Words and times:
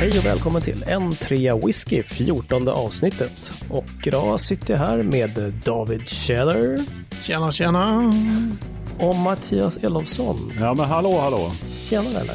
Hej 0.00 0.08
och 0.18 0.26
välkommen 0.26 0.62
till 0.62 0.84
en 0.86 1.12
trea 1.12 1.56
whisky, 1.56 2.02
14 2.02 2.68
avsnittet. 2.68 3.52
Och 3.70 4.06
idag 4.06 4.40
sitter 4.40 4.74
jag 4.74 4.80
här 4.80 5.02
med 5.02 5.52
David 5.64 6.08
Scheller 6.08 6.80
Tjena, 7.22 7.52
tjena. 7.52 8.12
och 8.98 9.16
Mattias 9.16 9.76
Elofsson. 9.76 10.52
Ja 10.60 10.74
men 10.74 10.86
hallå 10.86 11.18
hallå. 11.18 11.50
Tjena 11.84 12.08
eller? 12.08 12.34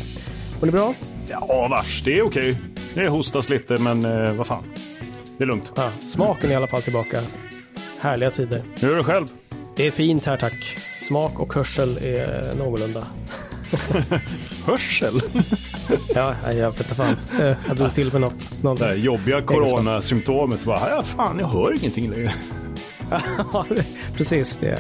Mår 0.60 0.66
ni 0.66 0.72
bra? 0.72 0.94
Ja 1.30 1.68
vars, 1.72 2.02
det 2.04 2.20
är 2.20 2.26
okej. 2.26 2.58
Det 2.94 3.08
hostas 3.08 3.50
lite 3.50 3.78
men 3.78 4.06
eh, 4.06 4.34
vad 4.34 4.48
fan. 4.48 4.64
Det 5.38 5.44
är 5.44 5.48
lugnt. 5.48 5.72
Ja, 5.76 5.90
smaken 5.90 6.50
är 6.50 6.54
i 6.54 6.58
alla 6.58 6.68
fall 6.68 6.82
tillbaka. 6.82 7.20
Härliga 8.00 8.32
tider. 8.32 8.62
Hur 8.80 8.92
är 8.94 8.98
det 8.98 9.04
själv? 9.04 9.28
Det 9.76 9.88
är 9.88 9.92
fint 9.92 10.26
här 10.26 10.38
tack. 10.38 10.78
Smak 11.00 11.40
och 11.40 11.54
hörsel 11.54 11.98
är 11.98 12.56
någorlunda. 12.58 13.08
Hörsel? 14.66 15.22
Ja, 16.16 16.36
jag 16.52 16.72
vet 16.72 16.80
inte 16.80 16.96
fan. 16.96 17.16
Jag 17.68 17.76
drog 17.78 17.94
till 17.94 18.12
med 18.12 18.22
något. 18.22 18.64
något. 18.64 18.80
Det 18.80 18.96
jobbiga 18.96 19.42
coronasymptomet. 19.42 20.60
Så 20.60 20.66
bara, 20.66 20.90
ja 20.90 21.04
fan 21.04 21.40
jag 21.40 21.48
hör 21.48 21.74
ingenting 21.80 22.10
längre. 22.12 22.34
Ja, 23.54 23.66
Precis, 24.18 24.58
det 24.62 24.68
är 24.70 24.80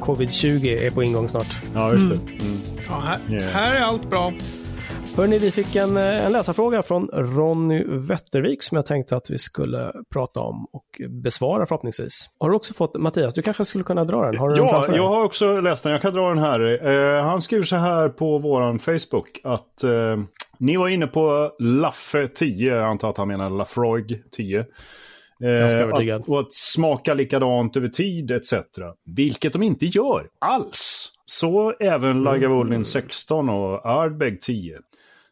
covid-20 0.00 0.86
är 0.86 0.90
på 0.90 1.02
ingång 1.02 1.28
snart. 1.28 1.46
Ja 1.74 1.92
just 1.92 2.08
det. 2.10 2.14
Mm. 2.16 2.58
Ja, 2.88 3.00
här, 3.00 3.18
Yeah. 3.30 3.52
här 3.52 3.74
är 3.74 3.80
allt 3.80 4.10
bra. 4.10 4.32
Hörni, 5.18 5.38
vi 5.38 5.50
fick 5.50 5.76
en, 5.76 5.96
eh, 5.96 6.26
en 6.26 6.32
läsarfråga 6.32 6.82
från 6.82 7.08
Ronny 7.12 7.84
Wettervik 7.86 8.62
som 8.62 8.76
jag 8.76 8.86
tänkte 8.86 9.16
att 9.16 9.30
vi 9.30 9.38
skulle 9.38 9.92
prata 10.12 10.40
om 10.40 10.66
och 10.72 11.00
besvara 11.08 11.66
förhoppningsvis. 11.66 12.30
Har 12.40 12.50
du 12.50 12.56
också 12.56 12.74
fått, 12.74 12.94
Mattias, 12.94 13.34
du 13.34 13.42
kanske 13.42 13.64
skulle 13.64 13.84
kunna 13.84 14.04
dra 14.04 14.22
den? 14.22 14.36
Har 14.36 14.48
du 14.48 14.54
den 14.54 14.66
Ja, 14.66 14.86
dig? 14.86 14.96
jag 14.96 15.08
har 15.08 15.24
också 15.24 15.60
läst 15.60 15.82
den. 15.82 15.92
Jag 15.92 16.02
kan 16.02 16.14
dra 16.14 16.28
den 16.28 16.38
här. 16.38 16.86
Eh, 16.86 17.22
han 17.22 17.40
skriver 17.40 17.64
så 17.64 17.76
här 17.76 18.08
på 18.08 18.38
våran 18.38 18.78
Facebook 18.78 19.40
att 19.44 19.84
eh, 19.84 20.16
ni 20.58 20.76
var 20.76 20.88
inne 20.88 21.06
på 21.06 21.52
Laffe 21.58 22.28
10. 22.28 22.74
Jag 22.74 22.84
antar 22.84 23.10
att 23.10 23.18
han 23.18 23.28
menar 23.28 23.50
Lafroig 23.50 24.22
10. 24.30 24.66
Ganska 25.40 25.80
Eh, 25.80 26.14
att, 26.16 26.28
och 26.28 26.40
att 26.40 26.54
smaka 26.54 27.14
likadant 27.14 27.76
över 27.76 27.88
tid 27.88 28.30
etc. 28.30 28.52
Vilket 29.16 29.52
de 29.52 29.62
inte 29.62 29.86
gör 29.86 30.26
alls. 30.38 31.10
Så 31.24 31.74
även 31.80 32.22
Lagavulin 32.22 32.84
16 32.84 33.48
och 33.48 33.86
Ardbeg 33.86 34.40
10. 34.40 34.78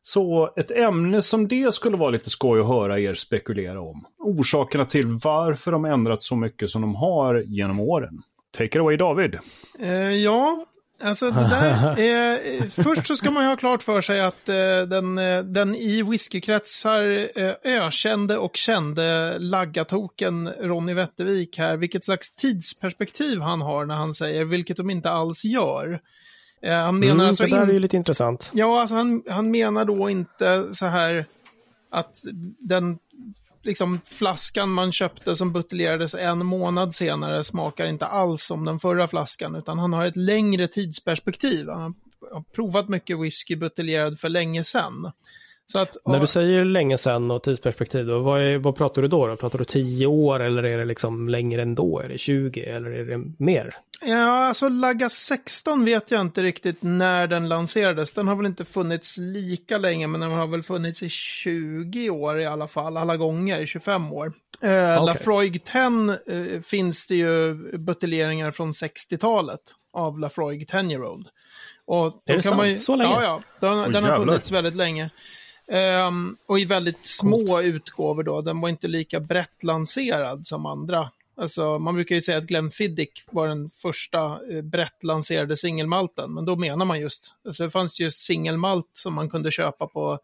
Så 0.07 0.55
ett 0.57 0.71
ämne 0.71 1.23
som 1.23 1.49
det 1.49 1.75
skulle 1.75 1.97
vara 1.97 2.11
lite 2.11 2.31
skoj 2.31 2.61
att 2.61 2.67
höra 2.67 3.01
er 3.01 3.15
spekulera 3.15 3.81
om. 3.81 4.07
Orsakerna 4.19 4.85
till 4.85 5.07
varför 5.07 5.73
de 5.73 5.85
ändrat 5.85 6.23
så 6.23 6.37
mycket 6.37 6.71
som 6.71 6.83
de 6.83 6.95
har 6.95 7.43
genom 7.47 7.81
åren. 7.81 8.23
Take 8.57 8.65
it 8.65 8.77
away 8.77 8.97
David. 8.97 9.39
Eh, 9.79 9.91
ja, 9.93 10.67
alltså 11.03 11.31
det 11.31 11.49
där 11.49 11.99
är... 11.99 12.55
eh, 12.55 12.63
Först 12.85 13.07
så 13.07 13.17
ska 13.17 13.31
man 13.31 13.43
ju 13.43 13.49
ha 13.49 13.57
klart 13.57 13.83
för 13.83 14.01
sig 14.01 14.21
att 14.21 14.49
eh, 14.49 14.55
den, 14.89 15.19
eh, 15.19 15.43
den 15.43 15.75
i 15.75 16.03
whiskykretsar 16.03 17.29
eh, 17.35 17.55
ökände 17.65 18.39
och 18.39 18.57
kände 18.57 19.37
laggatoken 19.39 20.49
Ronny 20.61 20.95
Wettervik 20.95 21.59
här, 21.59 21.77
vilket 21.77 22.05
slags 22.05 22.35
tidsperspektiv 22.35 23.41
han 23.41 23.61
har 23.61 23.85
när 23.85 23.95
han 23.95 24.13
säger, 24.15 24.45
vilket 24.45 24.77
de 24.77 24.91
inte 24.91 25.11
alls 25.11 25.45
gör. 25.45 26.01
Eh, 26.63 26.73
han 26.73 26.99
menar 26.99 27.15
Mm, 27.15 27.27
alltså 27.27 27.45
det 27.45 27.51
där 27.51 27.63
in- 27.63 27.69
är 27.69 27.73
ju 27.73 27.81
lite 27.81 27.97
intressant. 27.97 28.51
Ja, 28.55 28.81
alltså 28.81 28.95
han, 28.95 29.23
han 29.29 29.51
menar 29.51 29.85
då 29.85 30.11
inte 30.11 30.75
så 30.75 30.87
här 30.87 31.27
att 31.91 32.17
den 32.59 32.99
liksom 33.63 34.01
flaskan 34.05 34.71
man 34.71 34.93
köpte 34.93 35.37
som 35.37 35.53
buteljerades 35.53 36.15
en 36.15 36.47
månad 36.47 36.95
senare 36.95 37.45
smakar 37.45 37.87
inte 37.87 38.07
alls 38.07 38.43
som 38.43 38.65
den 38.65 38.79
förra 38.81 39.09
flaskan, 39.09 39.55
utan 39.55 39.79
han 39.79 39.93
har 39.93 40.07
ett 40.07 40.17
längre 40.17 40.69
tidsperspektiv. 40.69 41.69
Han 41.69 41.95
har 42.33 42.43
provat 42.55 42.89
mycket 42.89 43.21
whisky 43.21 43.57
buteljerad 43.57 44.19
för 44.21 44.29
länge 44.29 44.65
sedan. 44.65 45.13
Så 45.73 45.79
att, 45.79 45.97
När 46.05 46.21
du 46.21 46.27
säger 46.27 46.65
länge 46.65 46.99
sedan 46.99 47.31
och 47.31 47.43
tidsperspektiv, 47.43 48.07
då, 48.07 48.19
vad, 48.19 48.43
är, 48.43 48.59
vad 48.59 48.77
pratar 48.77 49.03
du 49.03 49.09
då, 49.09 49.27
då? 49.27 49.37
Pratar 49.37 49.59
du 49.59 49.65
10 49.65 50.07
år 50.07 50.41
eller 50.41 50.63
är 50.63 50.79
det 50.79 50.85
liksom 50.85 51.29
längre 51.29 51.63
ändå? 51.63 52.01
Är 52.01 52.09
det 52.09 52.19
20 52.19 52.61
eller 52.61 52.91
är 52.91 53.05
det 53.05 53.25
mer? 53.39 53.75
Ja, 54.01 54.47
alltså 54.47 54.69
Lagga 54.69 55.09
16 55.09 55.85
vet 55.85 56.11
jag 56.11 56.21
inte 56.21 56.43
riktigt 56.43 56.77
när 56.81 57.27
den 57.27 57.49
lanserades. 57.49 58.13
Den 58.13 58.29
har 58.29 58.37
väl 58.37 58.47
inte 58.47 58.65
funnits 58.65 59.19
lika 59.19 59.79
länge, 59.79 60.07
men 60.07 60.21
den 60.21 60.31
har 60.31 60.47
väl 60.47 60.63
funnits 60.63 61.03
i 61.03 61.09
20 61.09 62.11
år 62.11 62.41
i 62.41 62.47
alla 62.47 62.69
fall, 62.69 62.97
alla 62.97 63.17
gånger, 63.17 63.67
25 63.67 64.13
år. 64.13 64.33
Eh, 64.61 64.71
Okej. 64.71 65.07
Lafroig 65.07 65.65
10 65.65 66.19
eh, 66.27 66.63
finns 66.63 67.07
det 67.07 67.17
ju 67.17 67.55
buteljeringar 67.79 68.51
från 68.51 68.71
60-talet 68.71 69.61
av 69.93 70.19
Lafroig 70.19 70.69
10 70.69 70.91
year 70.91 71.05
old. 71.05 71.27
Och 71.87 72.13
då 72.27 72.33
Är 72.33 72.37
det 72.37 72.43
sant? 72.43 72.57
man 72.57 72.69
ju, 72.69 72.75
Så 72.75 72.97
länge? 72.97 73.11
Ja, 73.11 73.23
ja. 73.23 73.41
Den, 73.61 73.93
den 73.93 74.05
har 74.05 74.17
funnits 74.17 74.51
väldigt 74.51 74.77
länge. 74.77 75.11
Ehm, 75.69 76.37
och 76.47 76.61
i 76.61 76.65
väldigt 76.65 77.07
små 77.07 77.63
utgåvor 77.63 78.23
då. 78.23 78.41
Den 78.41 78.61
var 78.61 78.69
inte 78.69 78.89
lika 78.89 79.21
brett 79.21 79.63
lanserad 79.63 80.47
som 80.47 80.67
andra. 80.67 81.11
Alltså, 81.37 81.79
man 81.79 81.95
brukar 81.95 82.15
ju 82.15 82.23
säga 82.23 82.39
att 82.39 82.45
Glenfiddich 82.45 83.25
var 83.31 83.49
den 83.49 83.71
första 83.71 84.41
eh, 84.51 84.63
brett 84.63 85.05
lanserade 85.05 85.57
singelmalten, 85.57 86.35
men 86.35 86.45
då 86.45 86.57
menar 86.57 86.85
man 86.85 87.01
just, 87.01 87.35
alltså 87.45 87.65
det 87.65 87.71
fanns 87.71 88.01
just 88.01 88.21
singelmalt 88.21 88.91
som 88.93 89.15
man 89.15 89.31
kunde 89.31 89.51
köpa 89.51 89.87
på 89.87 90.19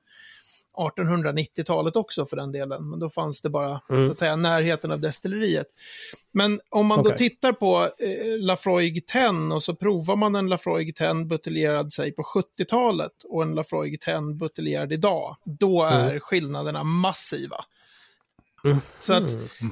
1890-talet 0.76 1.96
också 1.96 2.26
för 2.26 2.36
den 2.36 2.52
delen, 2.52 2.90
men 2.90 2.98
då 2.98 3.10
fanns 3.10 3.42
det 3.42 3.50
bara 3.50 3.80
Mm. 3.90 4.04
så 4.06 4.10
att 4.10 4.16
säga 4.18 4.36
närheten 4.36 4.90
av 4.90 5.00
destilleriet. 5.00 5.66
Men 6.32 6.60
om 6.68 6.86
man 6.86 7.02
då 7.02 7.10
Okej. 7.10 7.18
tittar 7.30 7.52
på 7.52 7.82
eh, 7.98 8.38
Lafroig 8.40 9.06
10 9.06 9.54
och 9.54 9.62
så 9.62 9.74
provar 9.74 10.16
man 10.16 10.34
en 10.34 10.48
Lafroig 10.48 10.96
10 10.96 11.14
buteljerad 11.24 11.92
sig 11.92 12.12
på 12.12 12.22
70-talet 12.22 13.12
och 13.28 13.42
en 13.42 13.54
Lafroig 13.54 14.00
10 14.00 14.20
buteljerad 14.34 14.92
idag, 14.92 15.36
då 15.44 15.84
är 15.84 16.08
Mm. 16.08 16.20
skillnaderna 16.20 16.84
massiva. 16.84 17.64
Mm. 18.64 18.78
Så 19.00 19.12
att 19.14 19.30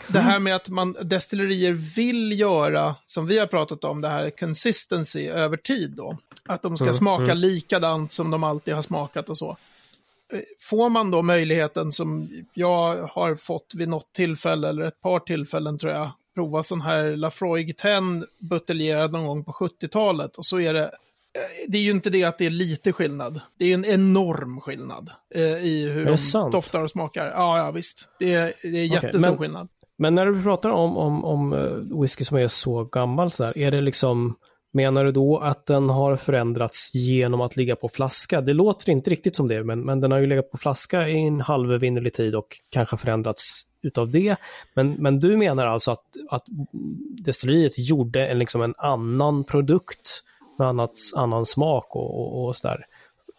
det 0.08 0.18
här 0.20 0.38
med 0.38 0.56
att 0.56 0.68
man 0.68 0.96
destillerier 1.02 1.72
vill 1.72 2.40
göra, 2.40 2.96
som 3.06 3.26
vi 3.26 3.38
har 3.38 3.46
pratat 3.46 3.84
om, 3.84 4.00
det 4.00 4.08
här 4.08 4.30
consistency 4.30 5.26
över 5.28 5.56
tid 5.56 5.90
då. 5.90 6.18
Att 6.44 6.62
de 6.62 6.76
ska 6.76 6.84
Mm, 6.84 6.94
smaka 6.94 7.22
mm. 7.24 7.38
likadant 7.38 8.12
som 8.12 8.30
de 8.30 8.44
alltid 8.44 8.74
har 8.74 8.82
smakat 8.82 9.28
och 9.28 9.38
så. 9.38 9.56
Får 10.60 10.90
man 10.90 11.10
då 11.10 11.22
möjligheten 11.22 11.92
som 11.92 12.28
jag 12.54 12.96
har 12.96 13.34
fått 13.34 13.72
vid 13.74 13.88
något 13.88 14.12
tillfälle, 14.12 14.68
eller 14.68 14.82
ett 14.84 15.00
par 15.00 15.20
tillfällen 15.20 15.78
tror 15.78 15.92
jag, 15.92 16.10
prova 16.34 16.62
sån 16.62 16.80
här 16.80 17.16
Lafroig 17.16 17.76
10 17.76 18.26
buteljerad 18.38 19.12
någon 19.12 19.26
gång 19.26 19.44
på 19.44 19.52
70-talet 19.52 20.36
och 20.36 20.46
så 20.46 20.60
är 20.60 20.74
det 20.74 20.84
eh, 20.84 21.68
det 21.68 21.78
är 21.78 21.82
ju 21.82 21.90
inte 21.90 22.10
det 22.10 22.24
att 22.24 22.38
det 22.38 22.46
är 22.46 22.50
lite 22.50 22.92
skillnad. 22.92 23.40
Det 23.58 23.64
är 23.64 23.74
en 23.74 23.84
enorm 23.84 24.60
skillnad 24.60 25.10
eh, 25.34 25.42
i 25.42 25.88
hur 25.88 26.06
de 26.06 26.18
sant? 26.18 26.52
doftar 26.52 26.80
och 26.80 26.90
smakar. 26.90 27.26
Ja, 27.26 27.58
ja 27.58 27.70
visst. 27.70 28.08
Det 28.18 28.34
är, 28.34 28.52
det 28.62 28.78
är 28.78 28.84
jättestor 28.84 29.20
men- 29.20 29.38
skillnad. 29.38 29.68
Men 29.96 30.14
när 30.14 30.26
du 30.26 30.42
pratar 30.42 30.70
om, 30.70 30.96
om, 30.96 31.24
om 31.24 31.52
eh, 31.52 32.00
whisky 32.00 32.24
som 32.24 32.36
är 32.36 32.48
så 32.48 32.84
gammal 32.84 33.30
så 33.30 33.44
här, 33.44 33.58
är 33.58 33.70
det 33.70 33.80
liksom, 33.80 34.36
menar 34.72 35.04
du 35.04 35.12
då 35.12 35.38
att 35.38 35.66
den 35.66 35.88
har 35.88 36.16
förändrats 36.16 36.94
genom 36.94 37.40
att 37.40 37.56
ligga 37.56 37.76
på 37.76 37.88
flaska? 37.88 38.40
Det 38.40 38.52
låter 38.52 38.90
inte 38.92 39.10
riktigt 39.10 39.36
som 39.36 39.48
det, 39.48 39.64
men, 39.64 39.80
men 39.80 40.00
den 40.00 40.12
har 40.12 40.18
ju 40.18 40.26
legat 40.26 40.50
på 40.50 40.58
flaska 40.58 41.08
i 41.08 41.26
en 41.26 41.40
halvvinnerlig 41.40 42.12
tid 42.14 42.34
och 42.34 42.56
kanske 42.70 42.96
förändrats 42.96 43.62
utav 43.82 44.10
det. 44.10 44.36
Men, 44.74 44.92
men 44.92 45.20
du 45.20 45.36
menar 45.36 45.66
alltså 45.66 45.90
att, 45.90 46.04
att 46.30 46.44
destilleriet 47.24 47.72
gjorde 47.76 48.26
en, 48.26 48.38
liksom 48.38 48.62
en 48.62 48.74
annan 48.78 49.44
produkt 49.44 50.22
med 50.58 50.68
annat, 50.68 50.92
annan 51.16 51.46
smak 51.46 51.96
och, 51.96 52.20
och, 52.20 52.44
och 52.46 52.56
sådär 52.56 52.86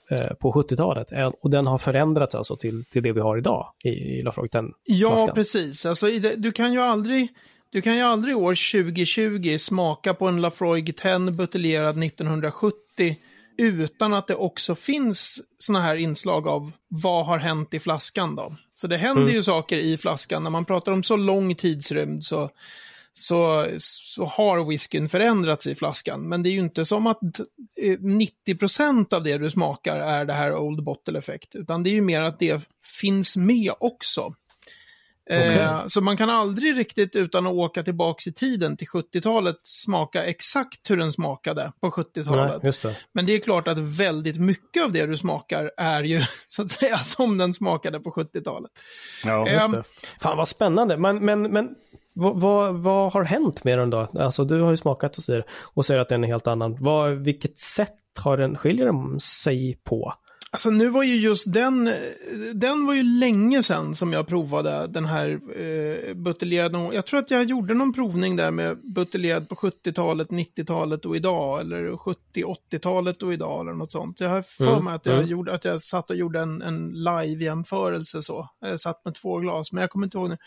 eh, 0.10 0.34
på 0.34 0.52
70-talet. 0.52 1.12
Eh, 1.12 1.32
Och 1.42 1.50
den 1.50 1.68
har 1.68 1.78
förändrats 1.78 2.36
alltså 2.36 2.56
till, 2.56 2.86
till 2.86 3.04
det 3.04 3.12
vi 3.12 3.20
har 3.20 3.38
idag 3.38 3.74
i, 3.84 3.90
i 3.90 4.22
Lafroig 4.22 4.52
10 4.52 4.64
Ja, 4.84 5.10
flaskan. 5.10 5.36
precis. 5.36 5.86
Alltså, 5.86 6.06
det, 6.08 6.36
du 6.36 6.52
kan 6.52 6.74
ju 6.74 6.82
aldrig... 6.82 7.28
Du 7.72 7.82
kan 7.82 7.96
ju 7.96 8.02
aldrig 8.02 8.38
år 8.38 8.82
2020 8.84 9.58
smaka 9.58 10.14
på 10.14 10.28
en 10.28 10.42
Lafroig 10.42 10.98
10 10.98 11.20
buteljerad 11.20 12.04
1970 12.04 13.18
utan 13.58 14.14
att 14.14 14.28
det 14.28 14.36
också 14.36 14.76
finns 14.76 15.42
såna 15.58 15.82
här 15.82 15.96
inslag 15.96 16.48
av 16.48 16.72
vad 16.88 17.26
har 17.26 17.38
hänt 17.38 17.74
i 17.74 17.80
flaskan 17.80 18.36
då. 18.36 18.56
Så 18.74 18.88
det 18.88 18.98
händer 18.98 19.22
Mm. 19.22 19.36
ju 19.36 19.44
saker 19.44 19.78
i 19.78 19.98
flaskan. 19.98 20.44
När 20.44 20.50
man 20.50 20.66
pratar 20.66 20.92
om 20.92 21.04
så 21.04 21.16
lång 21.16 21.56
tidsrymd 21.56 22.24
så, 22.24 22.50
så, 23.14 23.68
så 23.78 24.26
har 24.26 24.66
whiskyn 24.70 25.10
förändrats 25.10 25.68
i 25.68 25.76
flaskan. 25.76 26.22
Men 26.30 26.44
det 26.44 26.50
är 26.50 26.52
ju 26.52 26.60
inte 26.60 26.86
som 26.86 27.08
att 27.08 27.40
eh, 27.82 27.98
90% 28.00 29.14
av 29.14 29.24
det 29.24 29.38
du 29.38 29.50
smakar 29.50 30.00
är 30.00 30.26
det 30.26 30.34
här 30.34 30.56
Old 30.56 30.84
Bottle 30.84 31.20
Effect. 31.20 31.56
Utan 31.56 31.84
det 31.84 31.90
är 31.90 31.94
ju 31.94 32.02
mer 32.02 32.22
att 32.22 32.40
det 32.40 32.62
finns 33.02 33.38
med 33.38 33.74
också. 33.80 34.34
Eh, 35.32 35.86
så 35.88 36.02
man 36.02 36.18
kan 36.18 36.30
aldrig 36.30 36.78
riktigt 36.78 37.16
utan 37.16 37.48
att 37.48 37.54
åka 37.54 37.84
tillbaka 37.84 38.30
i 38.30 38.34
tiden 38.34 38.78
till 38.78 38.88
70-talet 38.88 39.56
smaka 39.64 40.24
exakt 40.24 40.90
hur 40.90 40.98
den 40.98 41.12
smakade 41.12 41.72
på 41.82 41.94
Nej, 41.98 42.24
70-talet. 42.24 42.64
just 42.64 42.82
det. 42.82 42.98
Men 43.14 43.26
det 43.26 43.34
är 43.34 43.40
klart 43.40 43.68
att 43.68 43.78
väldigt 43.78 44.38
mycket 44.38 44.84
av 44.84 44.92
det 44.92 45.06
du 45.06 45.18
smakar 45.18 45.72
är 45.78 46.04
ju 46.04 46.22
så 46.48 46.62
att 46.62 46.70
säga 46.72 47.00
som 47.00 47.38
den 47.38 47.54
smakade 47.54 48.00
på 48.00 48.12
70-talet. 48.12 48.72
Ja. 49.24 49.50
Just 49.50 49.72
det. 49.72 49.84
Fan 50.22 50.38
vad 50.38 50.48
spännande. 50.48 50.98
Men, 50.98 51.26
men, 51.26 51.42
men 51.42 51.76
vad, 52.14 52.40
vad, 52.42 52.76
vad 52.76 53.14
har 53.14 53.24
hänt 53.24 53.64
med 53.64 53.78
den 53.78 53.90
då? 53.90 54.08
Alltså 54.20 54.44
du 54.44 54.62
har 54.62 54.72
ju 54.72 54.78
smakat 54.78 55.18
och 55.18 55.24
säger, 55.24 55.46
och 55.52 55.86
säger 55.86 56.02
att 56.02 56.10
den 56.10 56.24
är 56.24 56.28
helt 56.28 56.48
annan. 56.48 56.78
Vad, 56.80 57.12
vilket 57.12 57.58
sätt 57.58 57.98
har 58.20 58.38
den, 58.38 58.58
skiljer 58.58 58.86
den 58.86 59.20
sig 59.20 59.80
på? 59.84 60.14
Alltså 60.54 60.70
nu 60.70 60.90
var 60.90 61.04
ju 61.04 61.16
just 61.16 61.54
den, 61.54 61.94
den 62.54 62.86
var 62.86 62.94
ju 62.94 63.04
länge 63.04 63.64
sedan 63.64 63.96
som 63.96 64.14
jag 64.14 64.28
provade 64.28 64.88
den 64.88 65.06
här 65.06 65.30
eh, 65.56 66.14
buteljerad. 66.14 66.94
Jag 66.94 67.06
tror 67.06 67.20
att 67.20 67.32
jag 67.32 67.44
gjorde 67.44 67.74
någon 67.74 67.94
provning 67.94 68.36
där 68.36 68.52
med 68.52 68.78
buteljerad 68.78 69.50
på 69.50 69.56
70-talet, 69.56 70.30
90-talet 70.30 71.06
och 71.06 71.16
idag. 71.16 71.62
Eller 71.62 71.92
70-80-talet 71.92 73.24
och 73.24 73.34
idag 73.34 73.62
eller 73.62 73.74
något 73.74 73.92
sånt. 73.92 74.20
Jag 74.20 74.30
har 74.30 74.42
för 74.42 74.72
Mm, 74.72 74.86
mig 74.86 74.94
att 74.94 75.06
jag, 75.06 75.16
mm. 75.16 75.28
gjorde, 75.28 75.54
att 75.54 75.66
jag 75.66 75.82
satt 75.82 76.10
och 76.10 76.16
gjorde 76.16 76.40
en, 76.40 76.62
en 76.62 76.94
live-jämförelse 76.94 78.22
så. 78.24 78.50
Jag 78.60 78.80
satt 78.80 79.06
med 79.06 79.16
två 79.16 79.38
glas, 79.38 79.72
men 79.72 79.82
jag 79.82 79.90
kommer 79.90 80.06
inte 80.06 80.18
ihåg 80.18 80.30
nu. 80.30 80.38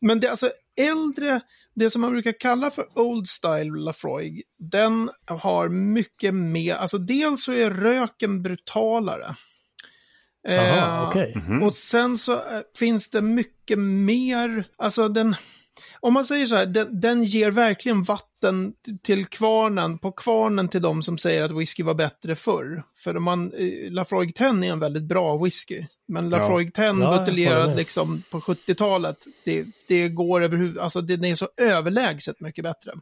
Men 0.00 0.20
det 0.20 0.26
är 0.26 0.30
alltså 0.30 0.50
äldre, 0.76 1.40
det 1.74 1.90
som 1.90 2.00
man 2.00 2.12
brukar 2.12 2.40
kalla 2.40 2.70
för 2.70 2.98
Old 2.98 3.28
Style 3.28 3.78
Lafroig, 3.78 4.42
den 4.58 5.10
har 5.26 5.68
mycket 5.68 6.34
mer, 6.34 6.74
alltså 6.74 6.98
dels 6.98 7.44
så 7.44 7.52
är 7.52 7.70
röken 7.70 8.42
brutalare. 8.42 9.34
Jaha, 10.48 11.02
Eh, 11.02 11.08
okej. 11.08 11.32
Mhm. 11.36 11.62
Och 11.62 11.74
sen 11.74 12.18
så 12.18 12.32
eh, 12.32 12.60
finns 12.78 13.10
det 13.10 13.22
mycket 13.22 13.78
mer, 13.78 14.66
alltså 14.76 15.08
den, 15.08 15.36
om 16.00 16.12
man 16.14 16.24
säger 16.24 16.46
så 16.46 16.56
här, 16.56 16.66
den, 16.66 17.00
den 17.00 17.24
ger 17.24 17.50
verkligen 17.50 18.02
vatten 18.02 18.74
till 19.02 19.26
kvarnen, 19.26 19.98
på 19.98 20.12
kvarnen 20.12 20.68
till 20.68 20.82
de 20.82 21.02
som 21.02 21.18
säger 21.18 21.42
att 21.42 21.58
whisky 21.58 21.82
var 21.82 21.94
bättre 21.94 22.36
förr. 22.36 22.84
För 23.04 23.18
man, 23.18 23.52
eh, 23.52 23.92
Lafroig 23.92 24.34
10 24.34 24.46
är 24.46 24.72
en 24.72 24.80
väldigt 24.80 25.08
bra 25.08 25.36
whisky. 25.36 25.86
Men 26.06 26.30
Ja. 26.30 26.38
Lafroig 26.38 26.74
10 26.74 26.84
Ja, 26.84 27.18
buteljerad 27.18 27.76
liksom 27.76 28.22
på 28.30 28.40
70-talet, 28.40 29.16
det, 29.44 29.66
det 29.88 30.08
går 30.08 30.42
överhuvud, 30.42 30.78
alltså 30.78 31.00
den 31.00 31.24
är 31.24 31.34
så 31.34 31.48
överlägset 31.56 32.40
mycket 32.40 32.64
bättre. 32.64 32.92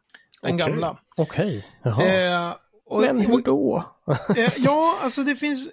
Den 0.42 0.54
Okej. 0.54 0.66
gamla. 0.66 0.96
Okej. 1.16 1.66
Jaha. 1.82 2.06
Eh, 2.06 2.54
och, 2.86 3.00
Men 3.00 3.20
hur 3.20 3.42
då? 3.42 3.84
Eh, 4.36 4.52
ja, 4.56 4.98
alltså 5.02 5.22
det 5.22 5.36
finns, 5.36 5.68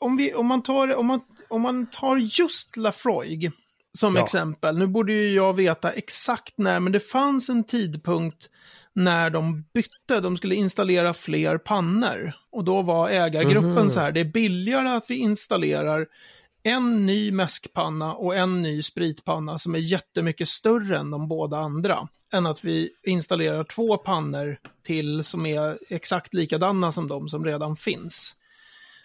om, 0.00 0.16
vi, 0.16 0.34
om, 0.34 0.46
man, 0.46 0.62
tar, 0.62 0.94
om, 0.96 1.06
man, 1.06 1.20
om 1.48 1.62
man 1.62 1.86
tar 1.86 2.16
just 2.16 2.76
Lafroig 2.76 3.50
som 3.98 4.16
Ja. 4.16 4.22
exempel, 4.24 4.78
nu 4.78 4.86
borde 4.86 5.12
ju 5.12 5.34
jag 5.34 5.52
veta 5.56 5.90
exakt 5.92 6.58
när, 6.58 6.80
men 6.80 6.92
det 6.92 7.00
fanns 7.00 7.48
en 7.48 7.64
tidpunkt 7.64 8.50
när 8.92 9.30
de 9.30 9.64
bytte, 9.74 10.20
de 10.20 10.36
skulle 10.36 10.54
installera 10.54 11.14
fler 11.14 11.58
pannor. 11.58 12.32
Och 12.52 12.64
då 12.64 12.82
var 12.82 13.08
ägargruppen 13.08 13.72
Mhm. 13.72 13.90
så 13.90 14.00
här, 14.00 14.12
det 14.12 14.20
är 14.20 14.24
billigare 14.24 14.88
att 14.88 15.10
vi 15.10 15.16
installerar 15.16 16.06
en 16.66 17.06
ny 17.06 17.32
mäskpanna 17.32 18.14
och 18.14 18.36
en 18.36 18.62
ny 18.62 18.82
spritpanna 18.82 19.58
som 19.58 19.74
är 19.74 19.78
jättemycket 19.78 20.48
större 20.48 20.98
än 20.98 21.10
de 21.10 21.28
båda 21.28 21.56
andra. 21.56 22.08
Än 22.32 22.46
att 22.46 22.64
vi 22.64 22.90
installerar 23.02 23.64
två 23.64 23.96
pannor 23.96 24.58
till 24.82 25.24
som 25.24 25.46
är 25.46 25.78
exakt 25.88 26.34
likadana 26.34 26.92
som 26.92 27.08
de 27.08 27.28
som 27.28 27.44
redan 27.44 27.76
finns. 27.76 28.36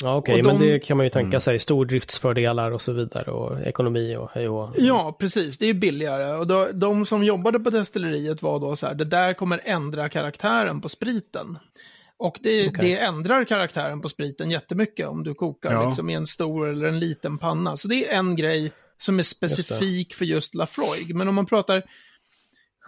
Ja, 0.03 0.15
Okej, 0.15 0.43
men 0.43 0.59
de- 0.59 0.65
det 0.65 0.79
kan 0.79 0.97
man 0.97 1.05
ju 1.05 1.09
tänka 1.09 1.39
sig. 1.39 1.59
Stordriftsfördelar 1.59 2.71
och 2.71 2.81
så 2.81 2.93
vidare 2.93 3.31
och 3.31 3.61
ekonomi 3.61 4.15
och 4.15 4.29
hej 4.33 4.49
och... 4.49 4.69
Ja, 4.77 5.15
precis. 5.19 5.57
Det 5.57 5.65
är 5.65 5.73
billigare. 5.73 6.33
Och 6.33 6.47
då, 6.47 6.69
de 6.73 7.05
som 7.05 7.23
jobbade 7.23 7.59
på 7.59 7.69
destilleriet 7.69 8.41
var 8.41 8.59
då 8.59 8.75
så 8.75 8.87
här, 8.87 8.95
det 8.95 9.05
där 9.05 9.33
kommer 9.33 9.61
ändra 9.63 10.09
karaktären 10.09 10.81
på 10.81 10.89
spriten. 10.89 11.57
Och 12.21 12.39
det, 12.41 12.67
Okej. 12.69 12.85
det 12.85 12.97
ändrar 12.99 13.45
karaktären 13.45 14.01
på 14.01 14.09
spriten 14.09 14.51
jättemycket 14.51 15.07
om 15.07 15.23
du 15.23 15.33
kokar 15.33 15.71
Ja. 15.73 15.85
liksom 15.85 16.09
i 16.09 16.13
en 16.13 16.27
stor 16.27 16.69
eller 16.69 16.87
en 16.87 16.99
liten 16.99 17.37
panna. 17.37 17.77
Så 17.77 17.87
det 17.87 18.09
är 18.11 18.17
en 18.17 18.35
grej 18.35 18.71
som 18.97 19.19
är 19.19 19.23
specifik 19.23 20.13
för 20.13 20.25
just 20.25 20.55
Lafroig. 20.55 21.15
Men 21.15 21.27
om 21.27 21.35
man 21.35 21.45
pratar 21.45 21.83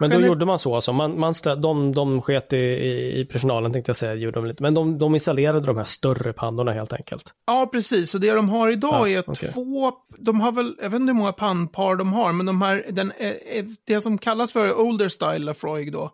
Men 0.00 0.10
då 0.10 0.20
gjorde 0.20 0.46
man 0.46 0.58
så 0.58 0.74
alltså. 0.74 0.92
Man, 0.92 1.20
man 1.20 1.34
stä, 1.34 1.54
de, 1.54 1.92
de 1.94 2.22
sket 2.22 2.52
i, 2.52 2.56
i, 2.56 3.28
personalen 3.32 3.72
tänkte 3.72 3.88
jag 3.88 3.96
säga. 3.96 4.14
Gjorde 4.14 4.38
de 4.40 4.46
lite. 4.46 4.62
Men 4.62 4.74
de, 4.74 4.98
de 4.98 5.14
installerade 5.14 5.66
de 5.66 5.76
här 5.76 5.84
större 5.84 6.32
pannorna 6.32 6.72
helt 6.72 6.92
enkelt. 6.92 7.34
Ja, 7.46 7.68
precis. 7.72 8.10
Så 8.10 8.18
det 8.18 8.32
de 8.32 8.48
har 8.48 8.70
idag 8.70 9.08
Ja, 9.10 9.18
är 9.18 9.30
okej. 9.30 9.52
två, 9.52 9.92
de 10.18 10.40
har 10.40 10.52
väl, 10.52 10.76
jag 10.82 10.90
vet 10.90 11.00
inte 11.00 11.12
hur 11.12 11.18
många 11.18 11.32
pannpar 11.32 11.96
de 11.96 12.12
har, 12.12 12.32
men 12.32 12.46
de 12.46 12.62
här, 12.62 12.86
den, 12.90 13.12
eh, 13.18 13.28
eh, 13.30 13.64
det 13.86 14.00
som 14.00 14.18
kallas 14.18 14.52
för 14.52 14.74
Older 14.80 15.08
Style 15.08 15.38
Lafroig 15.38 15.92
då, 15.92 16.10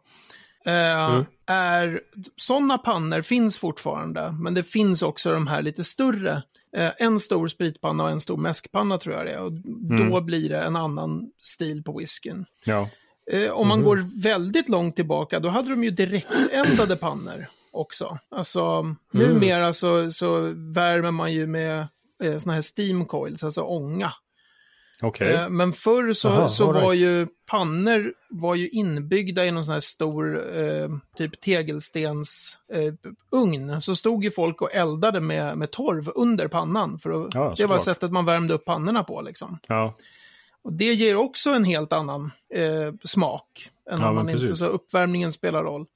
eh, 0.66 1.04
Mm. 1.10 1.24
är, 1.46 2.00
sådana 2.36 2.78
pannor 2.78 3.22
finns 3.22 3.58
fortfarande, 3.58 4.32
men 4.40 4.54
det 4.54 4.62
finns 4.62 5.02
också 5.02 5.30
de 5.32 5.46
här 5.46 5.62
lite 5.62 5.84
större, 5.84 6.42
eh, 6.76 6.90
en 6.98 7.20
stor 7.20 7.48
spritpanna 7.48 8.04
och 8.04 8.10
en 8.10 8.20
stor 8.20 8.36
mäskpanna 8.36 8.98
tror 8.98 9.16
jag 9.16 9.26
det 9.26 9.32
är, 9.32 9.40
och 9.40 9.52
då 10.10 10.20
blir 10.20 10.48
det 10.48 10.60
en 10.62 10.76
annan 10.76 11.30
stil 11.40 11.82
på 11.84 11.98
whiskyn. 11.98 12.44
Ja. 12.64 12.88
Eh, 13.32 13.50
om 13.50 13.68
man 13.68 13.82
går 13.82 14.22
väldigt 14.22 14.68
långt 14.68 14.96
tillbaka, 14.96 15.40
då 15.40 15.48
hade 15.48 15.70
de 15.70 15.84
ju 15.84 15.90
direkteldade 15.90 16.96
pannor 16.96 17.46
också. 17.72 18.18
Alltså, 18.30 18.94
numera 19.12 19.72
så, 19.72 20.12
så 20.12 20.40
värmer 20.56 21.10
man 21.10 21.32
ju 21.32 21.46
med 21.46 21.86
eh, 22.22 22.38
såna 22.38 22.54
här 22.54 22.64
steam 22.78 23.04
coils, 23.04 23.44
alltså 23.44 23.62
ånga. 23.62 24.12
Okej. 25.02 25.32
Eh, 25.32 25.48
men 25.48 25.72
förr 25.72 26.12
så, 26.12 26.28
Aha, 26.28 26.48
så 26.48 26.72
right. 26.72 26.84
var 26.84 26.92
ju 26.92 27.26
pannor 27.46 28.14
var 28.28 28.54
ju 28.54 28.68
inbyggda 28.68 29.46
i 29.46 29.50
någon 29.50 29.64
sån 29.64 29.74
här 29.74 29.80
stor 29.80 30.56
eh, 30.58 30.88
typ 31.16 31.40
tegelstens 31.40 32.58
eh, 32.72 32.94
ugn. 33.30 33.82
Så 33.82 33.96
stod 33.96 34.24
ju 34.24 34.30
folk 34.30 34.62
och 34.62 34.74
eldade 34.74 35.20
med, 35.20 35.58
med 35.58 35.70
torv 35.70 36.10
under 36.14 36.48
pannan. 36.48 36.98
För 36.98 37.26
att, 37.26 37.34
Ja, 37.34 37.54
det 37.56 37.66
var 37.66 37.78
sättet 37.78 38.12
man 38.12 38.24
värmde 38.24 38.54
upp 38.54 38.64
pannorna 38.64 39.04
på 39.04 39.20
liksom. 39.20 39.58
Ja. 39.66 39.94
Och 40.62 40.72
det 40.72 40.94
ger 40.94 41.16
också 41.16 41.50
en 41.50 41.64
helt 41.64 41.92
annan 41.92 42.30
eh, 42.54 42.94
smak. 43.04 43.70
Än 43.90 44.00
Ja, 44.00 44.12
man 44.12 44.28
inte, 44.28 44.56
så 44.56 44.66
uppvärmningen 44.66 45.32
spelar 45.32 45.62
roll. 45.62 45.86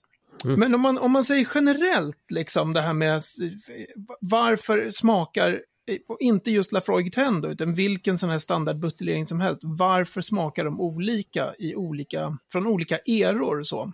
Mm. 0.44 0.60
Men 0.60 0.74
om 0.74 0.80
man, 0.80 0.98
om 0.98 1.12
man 1.12 1.24
säger 1.24 1.48
generellt, 1.54 2.30
liksom 2.30 2.72
det 2.72 2.80
här 2.80 2.92
med 2.92 3.20
varför 4.20 4.90
smakar, 4.90 5.62
inte 6.20 6.50
just 6.50 6.72
Lafroig 6.72 7.14
10 7.14 7.30
då, 7.42 7.48
utan 7.48 7.74
vilken 7.74 8.18
sån 8.18 8.30
här 8.30 8.38
standardbuteljering 8.38 9.26
som 9.26 9.40
helst, 9.40 9.60
varför 9.64 10.20
smakar 10.20 10.64
de 10.64 10.80
olika 10.80 11.54
i 11.58 11.74
olika, 11.74 12.38
från 12.52 12.66
olika 12.66 12.98
eror 12.98 13.62
så? 13.62 13.92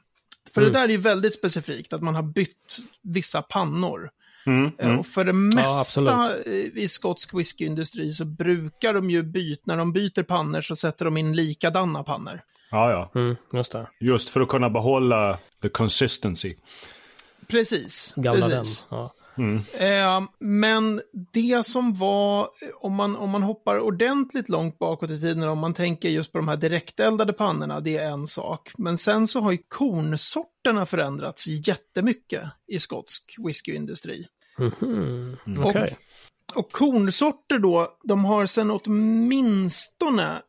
För 0.55 0.61
Mm. 0.61 0.73
det 0.73 0.79
där 0.79 0.85
är 0.85 0.89
ju 0.93 0.97
väldigt 0.97 1.35
specifikt, 1.35 1.93
att 1.93 2.03
man 2.03 2.15
har 2.15 2.23
bytt 2.23 2.79
vissa 3.03 3.43
pannor. 3.43 4.11
Mm, 4.47 4.71
Eh, 4.79 4.87
mm. 4.87 4.99
Och 4.99 5.07
för 5.07 5.25
det 5.25 5.31
Ja, 5.31 5.35
mesta 5.35 6.37
eh, 6.47 6.53
i 6.55 6.89
skotsk 6.89 7.35
whiskyindustri 7.35 8.13
så 8.13 8.25
brukar 8.25 8.95
de 8.95 9.11
ju 9.11 9.23
byta, 9.23 9.63
när 9.65 9.77
de 9.77 9.93
byter 9.93 10.23
pannor 10.23 10.61
så 10.61 10.77
sätter 10.77 11.05
de 11.05 11.17
in 11.17 11.37
likadana 11.37 12.03
pannor. 12.03 12.41
ja, 12.71 12.91
ja. 13.15 13.21
Mm, 13.21 13.37
just 13.53 13.73
det. 13.73 13.87
Just 14.01 14.29
för 14.29 14.41
att 14.41 14.49
kunna 14.49 14.71
behålla 14.71 15.39
the 15.63 15.69
consistency. 15.69 16.55
Precis. 17.47 18.13
Gamla 18.17 18.49
precis. 18.49 18.87
den. 18.91 18.99
Ja. 18.99 19.15
Eh, 19.79 20.23
men 20.39 21.01
det 21.33 21.67
som 21.67 21.95
var, 21.95 22.49
om 22.81 22.95
man, 22.95 23.17
om 23.17 23.31
man 23.31 23.43
hoppar 23.43 23.79
ordentligt 23.81 24.49
långt 24.49 24.79
bakåt 24.79 25.11
i 25.11 25.21
tiden, 25.21 25.43
om 25.43 25.59
man 25.59 25.75
tänker 25.75 26.09
just 26.09 26.33
på 26.33 26.39
de 26.39 26.49
här 26.49 26.57
direkteldade 26.57 27.33
pannorna, 27.33 27.81
det 27.81 27.97
är 27.97 28.11
en 28.11 28.27
sak. 28.27 28.73
Men 28.79 28.99
sen 28.99 29.27
så 29.27 29.41
har 29.41 29.53
ju 29.53 29.59
kornsorterna 29.69 30.87
förändrats 30.87 31.47
jättemycket 31.47 32.43
i 32.67 32.79
skotsk 32.79 33.35
whiskyindustri. 33.47 34.27
Mhm, 34.59 35.37
Och- 35.59 35.67
Okej. 35.67 35.97
Och 36.55 36.73
kornsorter 36.73 37.59
då, 37.59 37.89
de 38.05 38.25
har 38.25 38.47
sedan 38.47 38.71
åtminstone 38.71 40.43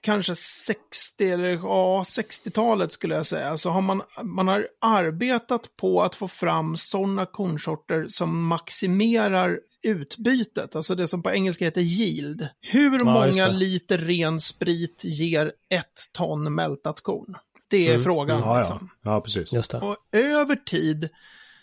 kanske 0.00 0.34
60 0.34 1.30
eller 1.30 1.48
ja, 1.48 2.02
60-talet 2.06 2.92
skulle 2.92 3.14
jag 3.14 3.26
säga, 3.26 3.56
så 3.56 3.70
har 3.70 3.80
man, 3.80 4.02
man 4.22 4.48
har 4.48 4.68
arbetat 4.80 5.76
på 5.76 6.02
att 6.02 6.14
få 6.14 6.28
fram 6.28 6.76
sådana 6.76 7.26
kornsorter 7.26 8.06
som 8.08 8.46
maximerar 8.46 9.60
utbytet, 9.82 10.76
alltså 10.76 10.94
det 10.94 11.08
som 11.08 11.22
på 11.22 11.30
engelska 11.30 11.64
heter 11.64 11.80
yield. 11.80 12.48
Hur 12.60 12.98
Ja, 12.98 13.04
många 13.04 13.48
liter 13.48 13.98
ren 13.98 14.40
sprit 14.40 15.00
ger 15.04 15.52
ett 15.70 16.00
ton 16.12 16.54
mältat 16.54 17.00
korn? 17.00 17.36
Det 17.70 17.86
är 17.88 17.90
Mm, 17.92 18.04
frågan. 18.04 18.40
Ja, 18.40 18.58
Liksom. 18.58 18.90
ja. 19.02 19.10
ja 19.14 19.20
precis. 19.20 19.52
Just 19.52 19.70
det. 19.70 19.78
Och 19.78 19.96
över 20.12 20.56
tid 20.56 21.08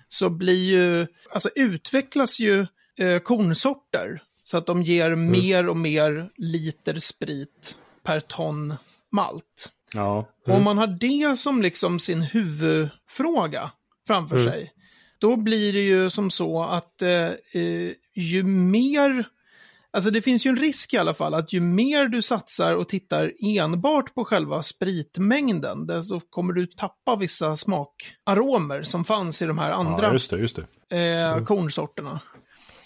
så 0.10 0.30
blir 0.30 0.64
ju, 0.64 1.08
alltså 1.32 1.50
utvecklas 1.56 2.40
ju 2.40 2.60
eh, 3.00 3.20
kornsorter 3.24 4.22
så 4.44 4.58
att 4.58 4.66
de 4.66 4.84
ger 4.84 5.16
mer 5.16 5.68
och 5.70 5.78
mer 5.78 6.30
liter 6.38 7.00
sprit 7.00 7.78
per 8.06 8.20
ton 8.20 8.74
malt. 9.12 9.72
Ja. 9.94 10.28
Och 10.48 10.54
om 10.56 10.64
man 10.64 10.78
har 10.78 10.88
det 10.88 11.40
som 11.40 11.62
liksom 11.62 12.00
sin 12.00 12.22
huvudfråga 12.22 13.72
framför 14.08 14.36
Mm. 14.36 14.52
sig, 14.52 14.72
då 15.20 15.36
blir 15.36 15.74
det 15.74 15.82
ju 15.82 16.10
som 16.10 16.32
så 16.32 16.64
att 16.64 17.02
eh, 17.02 17.10
eh, 17.54 17.92
ju 18.14 18.44
mer, 18.44 19.28
alltså 19.94 20.12
det 20.12 20.22
finns 20.22 20.46
ju 20.46 20.50
en 20.50 20.58
risk 20.58 20.94
i 20.94 20.98
alla 20.98 21.14
fall 21.14 21.34
att 21.34 21.54
ju 21.54 21.60
mer 21.62 22.08
du 22.08 22.22
satsar 22.22 22.76
och 22.76 22.88
tittar 22.90 23.34
enbart 23.60 24.14
på 24.16 24.26
själva 24.26 24.64
spritmängden, 24.64 25.88
desto 25.88 26.20
kommer 26.20 26.54
du 26.54 26.66
tappa 26.68 27.16
vissa 27.16 27.56
smakaromer 27.56 28.84
som 28.84 29.06
fanns 29.06 29.42
i 29.42 29.46
de 29.46 29.58
här 29.58 29.70
ja, 29.70 29.76
andra 29.76 30.14
just 30.14 30.32
det, 30.32 30.38
just 30.38 30.60
det. 30.90 30.98
eh, 30.98 31.44
kornsorterna. 31.44 32.20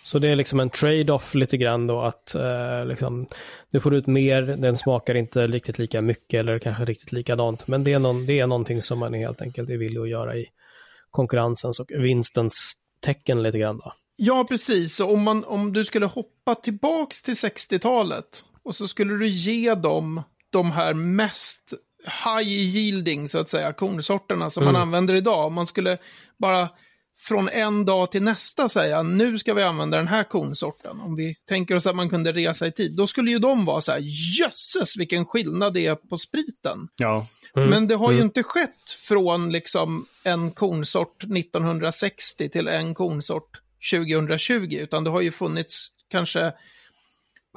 Så 0.03 0.19
det 0.19 0.27
är 0.27 0.35
liksom 0.35 0.59
en 0.59 0.69
trade-off 0.69 1.35
lite 1.35 1.57
grann 1.57 1.87
då 1.87 2.01
att 2.01 2.35
eh, 2.35 2.85
liksom, 2.85 3.27
du 3.71 3.79
får 3.79 3.95
ut 3.95 4.07
mer, 4.07 4.41
den 4.41 4.77
smakar 4.77 5.15
inte 5.15 5.47
riktigt 5.47 5.79
lika 5.79 6.01
mycket 6.01 6.39
eller 6.39 6.59
kanske 6.59 6.85
riktigt 6.85 7.11
likadant. 7.11 7.67
Men 7.67 7.83
det 7.83 7.93
är, 7.93 7.99
någon, 7.99 8.25
det 8.25 8.39
är 8.39 8.47
någonting 8.47 8.81
som 8.81 8.99
man 8.99 9.13
helt 9.13 9.41
enkelt 9.41 9.69
är 9.69 9.77
villig 9.77 9.99
att 10.01 10.09
göra 10.09 10.35
i 10.35 10.45
konkurrensens 11.11 11.79
och 11.79 11.91
vinstens 11.91 12.73
tecken 13.01 13.43
lite 13.43 13.59
grann 13.59 13.77
då. 13.77 13.93
Ja, 14.15 14.45
precis. 14.49 14.99
Och 14.99 15.13
om, 15.13 15.23
man, 15.23 15.45
om 15.45 15.73
du 15.73 15.85
skulle 15.85 16.05
hoppa 16.05 16.55
tillbaks 16.55 17.21
till 17.21 17.33
60-talet 17.33 18.43
och 18.63 18.75
så 18.75 18.87
skulle 18.87 19.13
du 19.13 19.27
ge 19.27 19.75
dem 19.75 20.21
de 20.49 20.71
här 20.71 20.93
mest 20.93 21.73
high 22.25 22.49
yielding, 22.49 23.27
så 23.27 23.37
att 23.39 23.49
säga, 23.49 23.73
kornsorterna 23.73 24.49
som 24.49 24.63
Mm. 24.63 24.73
man 24.73 24.81
använder 24.81 25.15
idag. 25.15 25.45
Om 25.45 25.53
man 25.53 25.67
skulle 25.67 25.97
bara 26.37 26.69
från 27.27 27.49
en 27.49 27.85
dag 27.85 28.11
till 28.11 28.23
nästa 28.23 28.69
säga, 28.69 29.03
nu 29.03 29.37
ska 29.37 29.53
vi 29.53 29.63
använda 29.63 29.97
den 29.97 30.07
här 30.07 30.23
kornsorten. 30.23 30.99
Om 31.01 31.15
vi 31.15 31.35
tänker 31.47 31.75
oss 31.75 31.87
att 31.87 31.95
man 31.95 32.09
kunde 32.09 32.31
resa 32.31 32.67
i 32.67 32.71
tid, 32.71 32.95
då 32.95 33.07
skulle 33.07 33.31
ju 33.31 33.39
de 33.39 33.65
vara 33.65 33.81
så 33.81 33.91
här, 33.91 33.99
jösses 34.39 34.97
vilken 34.97 35.25
skillnad 35.25 35.73
det 35.73 35.85
är 35.85 35.95
på 35.95 36.17
spriten. 36.17 36.87
Ja. 36.95 37.27
Mm. 37.55 37.69
Men 37.69 37.87
det 37.87 37.95
har 37.95 38.11
ju 38.11 38.17
Mm. 38.17 38.25
inte 38.25 38.43
skett 38.43 38.91
från 39.07 39.51
liksom 39.51 40.05
en 40.23 40.51
kornsort 40.51 41.23
1960 41.23 42.49
till 42.49 42.67
en 42.67 42.93
kornsort 42.95 43.49
2020, 43.91 44.77
utan 44.81 45.03
det 45.03 45.09
har 45.09 45.21
ju 45.21 45.31
funnits 45.31 45.87
kanske 46.11 46.53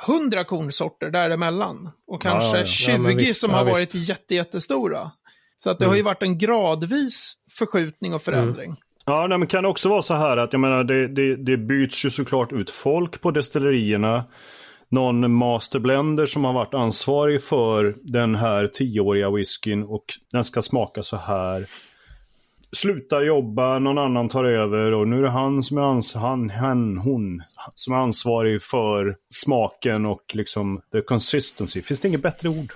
100 0.07 0.45
kornsorter 0.45 1.11
däremellan. 1.11 1.91
Och 2.07 2.23
kanske 2.23 2.49
Ja, 2.49 2.55
ja, 2.57 2.61
ja. 2.61 2.67
20 2.67 2.91
Ja, 2.93 2.99
men 2.99 3.17
visst, 3.17 3.41
som 3.41 3.51
har 3.51 3.65
visst. 3.65 3.77
varit 3.77 3.95
jätte, 3.95 4.35
jättestora. 4.35 5.11
Så 5.59 5.71
att 5.71 5.79
det 5.79 5.85
Mm. 5.85 5.91
har 5.91 5.97
ju 5.97 6.03
varit 6.03 6.23
en 6.23 6.39
gradvis 6.39 7.35
förskjutning 7.59 8.15
och 8.15 8.23
förändring. 8.23 8.77
Ja, 9.05 9.27
nej, 9.27 9.39
men 9.39 9.49
kan 9.49 9.63
det 9.63 9.69
också 9.69 9.89
vara 9.89 10.03
så 10.03 10.15
här 10.15 10.37
att 10.37 10.53
jag 10.53 10.61
menar, 10.61 10.85
det, 10.85 11.09
det, 11.09 11.37
det 11.37 11.57
byts 11.57 12.05
ju 12.05 12.11
såklart 12.11 12.53
ut 12.53 12.71
folk 12.71 13.21
på 13.21 13.31
destillerierna. 13.31 14.25
Någon 14.89 15.33
masterblender 15.33 16.27
som 16.27 16.45
har 16.45 16.53
varit 16.53 16.75
ansvarig 16.75 17.43
för 17.43 17.97
den 18.03 18.35
här 18.35 18.67
tioåriga 18.67 19.31
whiskyn 19.31 19.83
och 19.83 20.05
den 20.33 20.45
ska 20.45 20.63
smaka 20.63 21.03
så 21.03 21.17
här. 21.17 21.67
Slutar 22.73 23.23
jobba, 23.23 23.79
någon 23.79 23.99
annan 23.99 24.29
tar 24.29 24.45
över 24.45 24.93
och 24.93 25.09
nu 25.09 25.19
är 25.19 25.23
det 25.23 25.31
han 25.31 25.63
som 25.63 25.79
är 25.79 25.83
ans 25.83 26.15
han, 26.15 26.51
han, 26.51 26.99
hon 26.99 27.43
som 27.75 27.95
är 27.95 27.99
ansvarig 27.99 28.63
för 28.63 29.17
smaken 29.31 30.07
och 30.07 30.23
liksom 30.33 30.81
the 30.93 31.01
consistency. 31.01 31.83
Finns 31.83 32.01
det 32.01 32.09
inget 32.09 32.23
bättre 32.23 32.49
ord? 32.49 32.73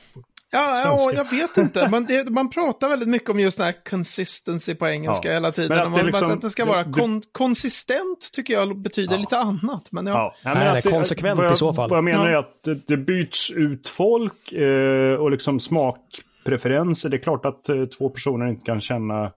Ja, 0.53 0.81
ja 0.85 1.13
jag 1.15 1.31
vet 1.31 1.57
inte. 1.57 1.89
Man, 1.89 2.05
det, 2.05 2.31
man 2.31 2.51
pratar 2.51 2.89
väldigt 2.89 3.09
mycket 3.09 3.31
om 3.31 3.41
just 3.41 3.57
den 3.59 3.67
här 3.67 3.75
consistency 3.91 4.75
på 4.75 4.89
engelska 4.89 5.29
Ja. 5.29 5.35
hela 5.35 5.53
tiden. 5.53 5.69
Men 5.69 5.79
att 5.79 5.87
Att, 5.87 5.93
det 5.93 5.97
man, 6.03 6.07
liksom- 6.07 6.31
att 6.31 6.41
det 6.43 6.51
ska 6.51 6.65
vara 6.65 6.85
kon, 6.93 7.23
konsistent 7.33 8.31
tycker 8.33 8.55
jag 8.55 8.79
betyder 8.79 9.13
Ja. 9.15 9.21
lite 9.21 9.39
annat. 9.39 9.93
Men 9.93 10.07
ja. 10.07 10.13
Ja, 10.13 10.35
Nej, 10.45 10.55
men 10.55 10.65
nej, 10.67 10.79
att 10.79 10.85
det- 10.85 10.91
konsekvent 10.91 11.41
jag, 11.43 11.53
i 11.53 11.57
så 11.57 11.73
fall. 11.75 11.91
Vad 11.91 11.97
jag 11.97 12.05
menar 12.05 12.27
Ja. 12.29 12.33
är 12.33 12.37
att 12.39 12.63
det, 12.65 12.75
det 12.87 12.97
byts 12.97 13.51
ut 13.51 13.89
folk 13.89 14.53
eh, 14.53 15.15
och 15.15 15.31
liksom 15.31 15.61
smakpreferenser. 15.61 17.09
Det 17.09 17.17
är 17.17 17.23
klart 17.23 17.47
att 17.47 17.69
eh, 17.69 17.85
två 17.85 18.09
personer 18.11 18.47
inte 18.47 18.65
kan 18.67 18.81
känna 18.81 19.33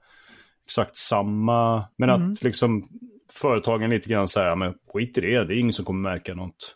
exakt 0.66 0.98
samma. 0.98 1.84
Men 1.98 2.10
Mm. 2.10 2.34
att 2.34 2.44
liksom 2.44 2.88
företagen 3.34 3.90
lite 3.90 4.10
grann 4.10 4.28
säger, 4.28 4.56
men 4.56 4.74
skit 4.94 5.18
i 5.18 5.22
det, 5.22 5.44
det 5.46 5.54
är 5.54 5.60
ingen 5.60 5.74
som 5.74 5.86
kommer 5.86 6.10
märka 6.10 6.34
något. 6.34 6.76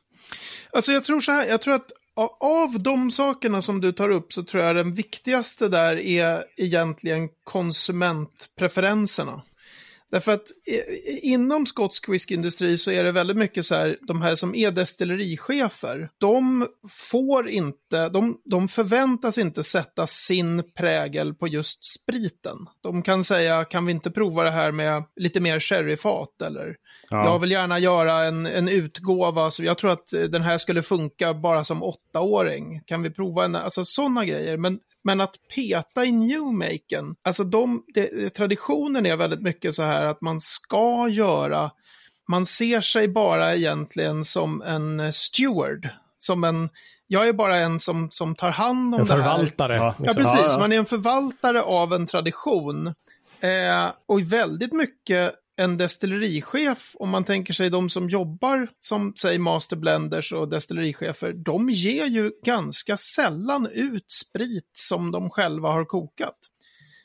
Alltså 0.73 0.91
jag 0.91 1.03
tror 1.03 1.19
så 1.19 1.31
här, 1.31 1.45
jag 1.47 1.61
tror 1.61 1.73
att 1.73 1.91
av, 2.15 2.29
av 2.39 2.79
de 2.79 3.11
sakerna 3.11 3.61
som 3.61 3.81
du 3.81 3.91
tar 3.91 4.09
upp 4.09 4.33
så 4.33 4.43
tror 4.43 4.63
jag 4.63 4.75
den 4.75 4.93
viktigaste 4.93 5.67
där 5.67 5.95
är 5.95 6.43
egentligen 6.57 7.29
konsumentpreferenserna. 7.43 9.41
Därför 10.13 10.31
att 10.31 10.47
inom 11.21 11.65
skotsk 11.65 12.09
whiskyindustri 12.09 12.77
så 12.77 12.91
är 12.91 13.03
det 13.03 13.11
väldigt 13.11 13.37
mycket 13.37 13.65
så 13.65 13.75
här, 13.75 13.97
de 14.01 14.21
här 14.21 14.35
som 14.35 14.55
är 14.55 14.71
destillerichefer, 14.71 16.09
de 16.17 16.67
får 16.89 17.49
inte, 17.49 18.09
de, 18.09 18.41
de 18.45 18.67
förväntas 18.67 19.37
inte 19.37 19.63
sätta 19.63 20.07
sin 20.07 20.63
prägel 20.77 21.33
på 21.33 21.47
just 21.47 21.79
spriten. 21.83 22.57
De 22.83 23.01
kan 23.01 23.23
säga, 23.23 23.65
kan 23.65 23.85
vi 23.85 23.91
inte 23.91 24.11
prova 24.11 24.43
det 24.43 24.51
här 24.51 24.71
med 24.71 25.03
lite 25.15 25.39
mer 25.39 25.59
sherryfat 25.59 26.41
eller 26.41 26.75
Ja. 27.09 27.25
jag 27.25 27.39
vill 27.39 27.51
gärna 27.51 27.79
göra 27.79 28.23
en, 28.23 28.45
en 28.45 28.67
utgåva, 28.67 29.51
så 29.51 29.63
jag 29.63 29.77
tror 29.77 29.91
att 29.91 30.07
den 30.07 30.41
här 30.41 30.57
skulle 30.57 30.81
funka 30.83 31.33
bara 31.33 31.63
som 31.63 31.83
åttaåring. 31.83 32.81
Kan 32.85 33.01
vi 33.01 33.09
prova 33.09 33.45
en, 33.45 33.55
alltså 33.55 33.85
sådana 33.85 34.25
grejer. 34.25 34.57
Men, 34.57 34.79
men 35.03 35.21
att 35.21 35.35
peta 35.55 36.05
i 36.05 36.11
newmaken, 36.11 37.15
alltså 37.23 37.43
de, 37.43 37.83
det, 37.93 38.29
traditionen 38.29 39.05
är 39.05 39.15
väldigt 39.15 39.41
mycket 39.41 39.75
så 39.75 39.83
här 39.83 40.02
att 40.05 40.21
man 40.21 40.39
ska 40.39 41.07
göra, 41.09 41.71
man 42.27 42.45
ser 42.45 42.81
sig 42.81 43.07
bara 43.07 43.55
egentligen 43.55 44.25
som 44.25 44.61
en 44.61 45.13
steward, 45.13 45.89
som 46.17 46.43
en, 46.43 46.69
jag 47.07 47.27
är 47.27 47.33
bara 47.33 47.55
en 47.55 47.79
som, 47.79 48.11
som 48.11 48.35
tar 48.35 48.51
hand 48.51 48.95
om 48.95 49.01
En 49.01 49.07
det 49.07 49.13
här. 49.13 49.21
förvaltare. 49.21 49.75
Ja. 49.75 49.95
Liksom. 49.99 50.23
precis. 50.23 50.53
Ja. 50.53 50.59
Man 50.59 50.71
är 50.71 50.77
en 50.77 50.85
förvaltare 50.85 51.61
av 51.61 51.93
en 51.93 52.07
tradition. 52.07 52.87
Eh, 53.39 53.91
och 54.05 54.21
väldigt 54.21 54.73
mycket 54.73 55.33
en 55.55 55.77
destillerichef, 55.77 56.95
om 56.99 57.09
man 57.09 57.23
tänker 57.23 57.53
sig 57.53 57.69
de 57.69 57.89
som 57.89 58.09
jobbar 58.09 58.67
som, 58.79 59.13
säg, 59.21 59.37
masterblenders 59.37 60.33
och 60.33 60.49
destillerichefer, 60.49 61.33
de 61.33 61.69
ger 61.69 62.05
ju 62.05 62.31
ganska 62.45 62.97
sällan 62.97 63.67
ut 63.71 64.11
sprit 64.11 64.69
som 64.73 65.11
de 65.11 65.29
själva 65.29 65.69
har 65.71 65.85
kokat. 65.85 66.35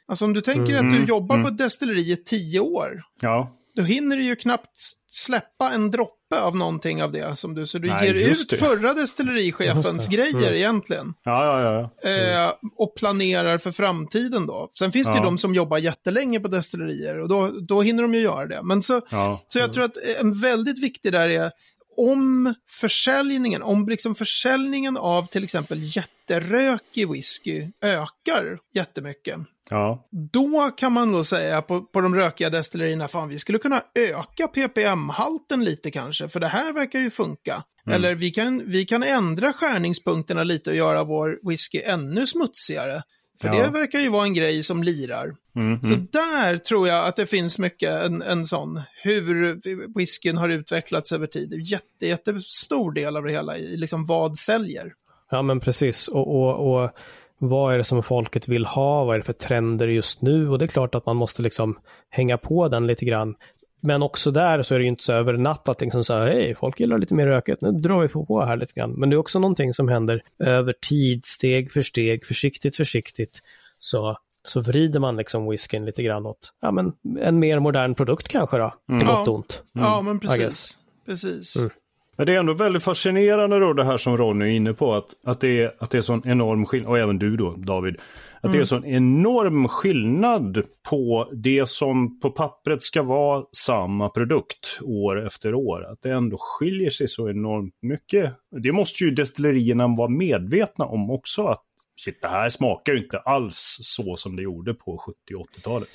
Alltså 0.08 0.24
om 0.24 0.32
du 0.32 0.40
tänker 0.40 0.74
att 0.74 0.80
du 0.90 0.96
Mm, 0.96 1.04
jobbar 1.06 1.34
mm. 1.36 1.44
på 1.44 1.50
ett 1.52 1.58
destilleri 1.58 2.12
i 2.12 2.16
tio 2.16 2.60
år, 2.60 3.02
Ja, 3.20 3.54
då 3.76 3.82
hinner 3.82 4.16
du 4.16 4.22
ju 4.22 4.36
knappt 4.36 4.70
släppa 5.10 5.70
en 5.72 5.90
droppe 5.90 6.40
av 6.40 6.56
någonting 6.56 7.02
av 7.02 7.12
det. 7.12 7.36
Som 7.36 7.54
du, 7.54 7.66
så 7.66 7.78
du 7.78 7.88
Nej, 7.88 8.06
ger 8.06 8.14
ut 8.30 8.50
det. 8.50 8.56
förra 8.56 8.94
destillerichefens 8.94 10.08
grejer 10.08 10.36
Mm. 10.42 10.54
egentligen. 10.54 11.14
ja, 11.24 11.60
ja. 11.62 11.90
ja. 12.02 12.10
Eh, 12.10 12.52
och 12.76 12.94
planerar 12.96 13.58
för 13.58 13.72
framtiden 13.72 14.46
då. 14.46 14.70
Sen 14.78 14.92
finns 14.92 15.06
det 15.08 15.14
ju 15.14 15.20
de 15.20 15.38
som 15.38 15.54
jobbar 15.54 15.78
jättelänge 15.78 16.40
på 16.40 16.48
destillerier 16.48 17.20
och 17.20 17.28
då, 17.28 17.46
då 17.68 17.82
hinner 17.82 18.02
de 18.02 18.14
ju 18.14 18.20
göra 18.20 18.46
det. 18.46 18.60
Men 18.62 18.82
så, 18.82 19.00
ja. 19.10 19.40
så 19.48 19.58
jag 19.58 19.72
tror 19.72 19.84
att 19.84 19.96
en 20.20 20.40
väldigt 20.40 20.82
viktig 20.82 21.12
där 21.12 21.28
är 21.28 21.50
om 21.98 22.54
försäljningen, 22.80 23.62
om 23.62 23.88
liksom 23.88 24.14
försäljningen 24.14 24.96
av 24.96 25.26
till 25.26 25.44
exempel 25.44 25.78
jätterökig 25.96 27.10
whisky 27.10 27.66
ökar 27.82 28.58
jättemycket. 28.74 29.36
ja. 29.70 30.08
Då 30.32 30.70
kan 30.76 30.92
man 30.92 31.12
då 31.12 31.24
säga 31.24 31.62
på, 31.62 31.80
på 31.80 32.00
de 32.00 32.14
rökiga 32.14 32.50
destillerierna, 32.50 33.08
fan 33.08 33.28
vi 33.28 33.38
skulle 33.38 33.58
kunna 33.58 33.82
öka 33.94 34.46
ppm-halten 34.46 35.64
lite 35.64 35.90
kanske, 35.90 36.28
för 36.28 36.40
det 36.40 36.48
här 36.48 36.72
verkar 36.72 36.98
ju 36.98 37.10
funka. 37.10 37.64
Mm. 37.86 37.96
Eller 37.96 38.14
vi 38.14 38.30
kan, 38.30 38.62
vi 38.66 38.84
kan 38.84 39.02
ändra 39.02 39.52
skärningspunkterna 39.52 40.44
lite 40.44 40.70
och 40.70 40.76
göra 40.76 41.04
vår 41.04 41.48
whisky 41.48 41.82
ännu 41.82 42.26
smutsigare. 42.26 43.02
För 43.40 43.48
Ja. 43.48 43.54
det 43.66 43.70
verkar 43.70 43.98
ju 43.98 44.08
vara 44.08 44.24
en 44.24 44.34
grej 44.34 44.62
som 44.62 44.82
lirar. 44.82 45.36
Mm, 45.56 45.82
Så 45.82 45.94
där 46.12 46.58
tror 46.58 46.88
jag 46.88 47.06
att 47.06 47.16
det 47.16 47.26
finns 47.26 47.58
mycket 47.58 48.04
en, 48.04 48.22
en 48.22 48.46
sån, 48.46 48.82
hur 49.02 49.60
whiskyn 49.98 50.36
har 50.36 50.48
utvecklats 50.48 51.12
över 51.12 51.26
tid. 51.26 51.50
Det 51.50 51.56
är 51.56 51.72
jätte, 51.72 52.06
jättestor 52.06 52.92
del 52.92 53.16
av 53.16 53.24
det 53.24 53.32
hela 53.32 53.56
i 53.58 53.76
liksom 53.76 54.06
vad 54.06 54.38
säljer. 54.38 54.92
Ja, 55.30 55.42
men 55.42 55.60
precis. 55.60 56.08
Och, 56.08 56.36
och, 56.42 56.82
och 56.82 56.90
vad 57.38 57.74
är 57.74 57.78
det 57.78 57.84
som 57.84 58.02
folket 58.02 58.48
vill 58.48 58.64
ha? 58.66 59.04
Vad 59.04 59.14
är 59.14 59.18
det 59.18 59.24
för 59.24 59.32
trender 59.32 59.88
just 59.88 60.22
nu? 60.22 60.48
Och 60.48 60.58
det 60.58 60.64
är 60.64 60.68
klart 60.68 60.94
att 60.94 61.06
man 61.06 61.16
måste 61.16 61.42
liksom 61.42 61.78
hänga 62.10 62.38
på 62.38 62.68
den 62.68 62.86
lite 62.86 63.04
grann. 63.04 63.34
Men 63.80 64.02
också 64.02 64.30
där 64.30 64.62
så 64.62 64.74
är 64.74 64.78
det 64.78 64.82
ju 64.84 64.88
inte 64.88 65.02
så 65.04 65.12
över 65.12 65.34
en 65.34 65.42
natt 65.42 65.68
att 65.68 65.80
liksom 65.80 66.04
så 66.04 66.14
här, 66.14 66.26
hej, 66.26 66.54
folk 66.54 66.80
gillar 66.80 66.98
lite 66.98 67.14
mer 67.14 67.26
rökigt, 67.26 67.62
nu 67.62 67.72
drar 67.72 68.00
vi 68.00 68.08
på 68.08 68.44
här 68.44 68.56
lite 68.56 68.72
grann. 68.72 68.92
Men 68.92 69.10
det 69.10 69.16
är 69.16 69.18
också 69.18 69.38
någonting 69.38 69.74
som 69.74 69.88
händer 69.88 70.22
över 70.38 70.72
tid, 70.88 71.24
steg 71.24 71.72
för 71.72 71.82
steg, 71.82 72.24
försiktigt, 72.24 72.76
försiktigt. 72.76 73.40
Så, 73.78 74.16
så 74.42 74.60
vrider 74.60 75.00
man 75.00 75.16
liksom 75.16 75.48
whiskyn 75.50 75.84
lite 75.84 76.02
grann 76.02 76.26
åt, 76.26 76.52
ja 76.60 76.70
men 76.70 76.92
en 77.20 77.38
mer 77.38 77.58
modern 77.58 77.94
produkt 77.94 78.28
kanske 78.28 78.58
då, 78.58 78.74
Mm. 78.90 79.06
på 79.06 79.12
gott 79.12 79.28
och 79.28 79.34
ont. 79.34 79.62
Ja, 79.72 80.02
men 80.02 80.20
precis. 80.20 80.78
Precis. 81.06 81.56
Mm. 81.56 81.70
Men 82.18 82.26
det 82.26 82.34
är 82.34 82.38
ändå 82.38 82.52
väldigt 82.52 82.82
fascinerande 82.82 83.58
då 83.58 83.72
det 83.72 83.84
här 83.84 83.96
som 83.96 84.16
Ronny 84.16 84.44
är 84.44 84.48
inne 84.50 84.74
på. 84.74 84.94
Att, 84.94 85.14
att, 85.24 85.40
det, 85.40 85.62
är, 85.62 85.74
att 85.78 85.90
det 85.90 85.98
är 85.98 86.02
sån 86.02 86.28
enorm 86.28 86.66
skillnad, 86.66 86.90
och 86.90 86.98
även 86.98 87.18
du 87.18 87.36
då 87.36 87.54
David. 87.56 87.96
Att 88.40 88.52
det 88.52 88.58
är 88.58 88.64
sån 88.64 88.84
enorm 88.84 89.68
skillnad 89.68 90.62
på 90.90 91.30
det 91.32 91.68
som 91.68 92.20
på 92.20 92.30
pappret 92.30 92.82
ska 92.82 93.02
vara 93.02 93.44
samma 93.56 94.08
produkt 94.08 94.78
år 94.82 95.26
efter 95.26 95.54
år. 95.54 95.84
Att 95.92 96.02
det 96.02 96.10
ändå 96.10 96.36
skiljer 96.40 96.90
sig 96.90 97.08
så 97.08 97.30
enormt 97.30 97.74
mycket. 97.82 98.34
Det 98.62 98.72
måste 98.72 99.04
ju 99.04 99.10
destillerierna 99.10 99.88
vara 99.88 100.08
medvetna 100.08 100.84
om 100.84 101.10
också. 101.10 101.46
Att 101.46 101.64
shit, 102.04 102.22
det 102.22 102.28
här 102.28 102.48
smakar 102.48 102.92
ju 102.92 102.98
inte 103.02 103.18
alls 103.18 103.76
så 103.80 104.16
som 104.16 104.36
det 104.36 104.42
gjorde 104.42 104.74
på 104.74 104.98
70 104.98 105.34
och 105.34 105.46
80-talet. 105.56 105.88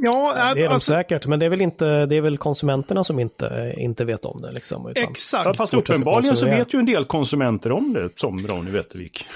Ja, 0.00 0.32
Det 0.34 0.60
är 0.60 0.64
de 0.64 0.66
alltså, 0.66 0.92
säkert, 0.92 1.26
men 1.26 1.38
det 1.38 1.46
är 1.46 1.50
väl 1.50 1.60
inte, 1.60 2.06
det 2.06 2.16
är 2.16 2.20
väl 2.20 2.38
konsumenterna 2.38 3.04
som 3.04 3.18
inte, 3.18 3.74
inte 3.76 4.04
vet 4.04 4.24
om 4.24 4.42
det 4.42 4.52
liksom. 4.52 4.88
Utan, 4.88 5.02
exakt. 5.02 5.56
Fast 5.56 5.74
uppenbarligen 5.74 6.36
så 6.36 6.46
vet 6.46 6.74
ju 6.74 6.78
en 6.78 6.86
del 6.86 7.04
konsumenter 7.04 7.72
om 7.72 7.92
det, 7.92 8.10
som 8.14 8.46
Ronny 8.46 8.70
Wettervik. 8.70 9.26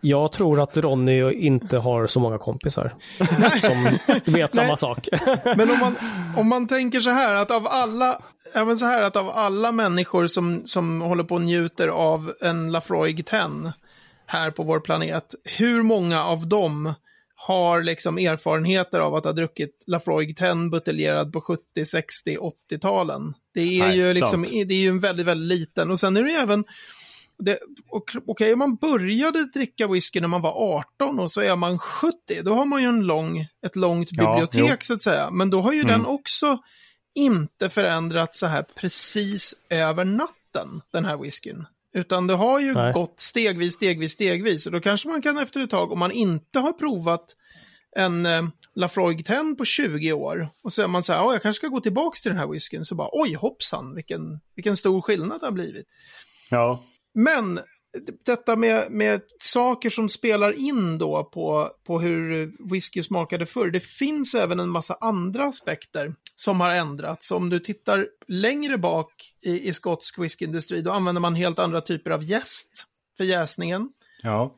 Jag 0.00 0.32
tror 0.32 0.60
att 0.60 0.76
Ronny 0.76 1.32
inte 1.32 1.78
har 1.78 2.06
så 2.06 2.20
många 2.20 2.38
kompisar 2.38 2.94
som 3.60 4.32
vet 4.34 4.54
samma 4.54 4.76
sak. 4.76 5.08
Men 5.56 5.70
om 5.70 5.78
man, 5.78 5.96
om 6.36 6.48
man 6.48 6.68
tänker 6.68 7.00
så 7.00 7.10
här 7.10 7.34
att 7.34 7.50
av 7.50 7.66
alla, 7.66 8.22
även 8.54 8.78
så 8.78 8.84
här 8.84 9.02
att 9.02 9.16
av 9.16 9.30
alla 9.30 9.72
människor 9.72 10.26
som, 10.26 10.62
som 10.64 11.00
håller 11.00 11.24
på 11.24 11.34
och 11.34 11.40
njuter 11.42 11.88
av 11.88 12.32
en 12.40 12.72
Lafroig 12.72 13.26
10 13.26 13.72
här 14.26 14.50
på 14.50 14.62
vår 14.62 14.80
planet, 14.80 15.34
hur 15.44 15.82
många 15.82 16.24
av 16.24 16.48
dem 16.48 16.94
har 17.46 17.82
liksom 17.82 18.18
erfarenheter 18.18 19.00
av 19.00 19.14
att 19.14 19.24
ha 19.24 19.32
druckit 19.32 19.84
Lafroig 19.86 20.36
10 20.36 20.54
buteljerad 20.70 21.32
på 21.32 21.40
70, 21.40 21.84
60, 21.86 22.36
80-talen? 22.70 23.34
Det 23.54 23.60
är 23.60 23.78
Nej, 23.78 23.96
ju 23.96 24.12
liksom, 24.12 24.44
sant. 24.44 24.48
det 24.68 24.74
är 24.74 24.78
ju 24.78 24.88
en 24.88 25.00
väldigt, 25.00 25.26
väldigt 25.26 25.58
liten. 25.58 25.90
Och 25.90 26.00
sen 26.00 26.16
är 26.16 26.22
det 26.22 26.30
ju 26.30 26.36
även, 26.36 26.64
det- 27.38 27.58
okej 28.26 28.52
om 28.52 28.58
man 28.58 28.76
började 28.76 29.44
dricka 29.44 29.86
whisky 29.86 30.20
när 30.20 30.28
man 30.28 30.42
var 30.42 30.76
18 30.98 31.18
och 31.20 31.32
så 31.32 31.40
är 31.40 31.56
man 31.56 31.78
70, 31.78 32.42
då 32.42 32.54
har 32.54 32.64
man 32.64 32.82
ju 32.82 32.88
en 32.88 33.00
lång, 33.06 33.40
ett 33.66 33.76
långt 33.76 34.08
Ja, 34.12 34.34
bibliotek 34.34 34.70
jo. 34.80 34.84
så 34.86 34.94
att 34.94 35.02
säga. 35.02 35.30
Men 35.30 35.50
då 35.50 35.60
har 35.62 35.72
ju 35.72 35.80
Mm. 35.80 35.92
den 35.92 36.06
också 36.06 36.58
inte 37.14 37.70
förändrats 37.70 38.38
så 38.38 38.46
här 38.46 38.62
precis 38.74 39.54
över 39.70 40.04
natten, 40.04 40.80
den 40.92 41.04
här 41.04 41.16
whiskyn. 41.16 41.66
Utan 41.94 42.26
det 42.26 42.34
har 42.34 42.60
ju 42.60 42.74
Nej. 42.74 42.92
gått 42.92 43.20
stegvis, 43.20 43.74
stegvis, 43.74 44.12
stegvis. 44.12 44.66
Och 44.66 44.72
då 44.72 44.80
kanske 44.80 45.08
man 45.08 45.22
kan 45.22 45.38
efter 45.38 45.60
ett 45.60 45.70
tag, 45.70 45.92
om 45.92 45.98
man 45.98 46.12
inte 46.12 46.58
har 46.58 46.72
provat 46.72 47.24
en 47.96 48.26
eh, 48.26 48.42
Lafroig 48.74 49.26
10 49.26 49.54
på 49.58 49.64
20 49.64 50.12
år 50.12 50.48
och 50.64 50.72
så 50.72 50.82
är 50.82 50.88
man 50.88 51.02
så 51.02 51.12
här, 51.12 51.20
"Ja, 51.20 51.32
jag 51.32 51.42
kanske 51.42 51.60
ska 51.60 51.68
gå 51.68 51.80
tillbaka 51.80 52.16
till 52.22 52.30
den 52.30 52.38
här 52.40 52.46
whiskyn. 52.48 52.84
Så 52.84 52.94
bara, 52.94 53.08
oj 53.12 53.34
hoppsan, 53.34 53.94
vilken, 53.94 54.40
vilken 54.54 54.76
stor 54.76 55.00
skillnad 55.00 55.40
det 55.40 55.46
har 55.46 55.52
blivit. 55.52 55.86
Ja, 56.50 56.82
Men 57.14 57.60
detta 58.24 58.56
med, 58.56 58.90
med 58.90 59.20
saker 59.38 59.90
som 59.90 60.08
spelar 60.08 60.52
in 60.52 60.98
då 60.98 61.24
på, 61.24 61.70
på 61.86 62.00
hur 62.00 62.52
whisky 62.70 63.02
smakade 63.02 63.46
förr. 63.46 63.70
Det 63.70 63.80
finns 63.80 64.34
även 64.34 64.60
en 64.60 64.68
massa 64.68 64.96
andra 65.00 65.44
aspekter 65.46 66.14
som 66.36 66.60
har 66.60 66.70
ändrats. 66.70 67.30
Om 67.30 67.50
du 67.50 67.58
tittar 67.60 68.08
längre 68.28 68.78
bak 68.78 69.12
i, 69.42 69.68
i 69.68 69.72
skotsk 69.72 70.18
whiskyindustri, 70.18 70.80
då 70.80 70.90
använder 70.90 71.20
man 71.20 71.34
helt 71.34 71.58
andra 71.58 71.80
typer 71.80 72.10
av 72.10 72.22
jäst 72.24 72.86
för 73.16 73.24
jäsningen. 73.24 73.88
ja, 74.22 74.54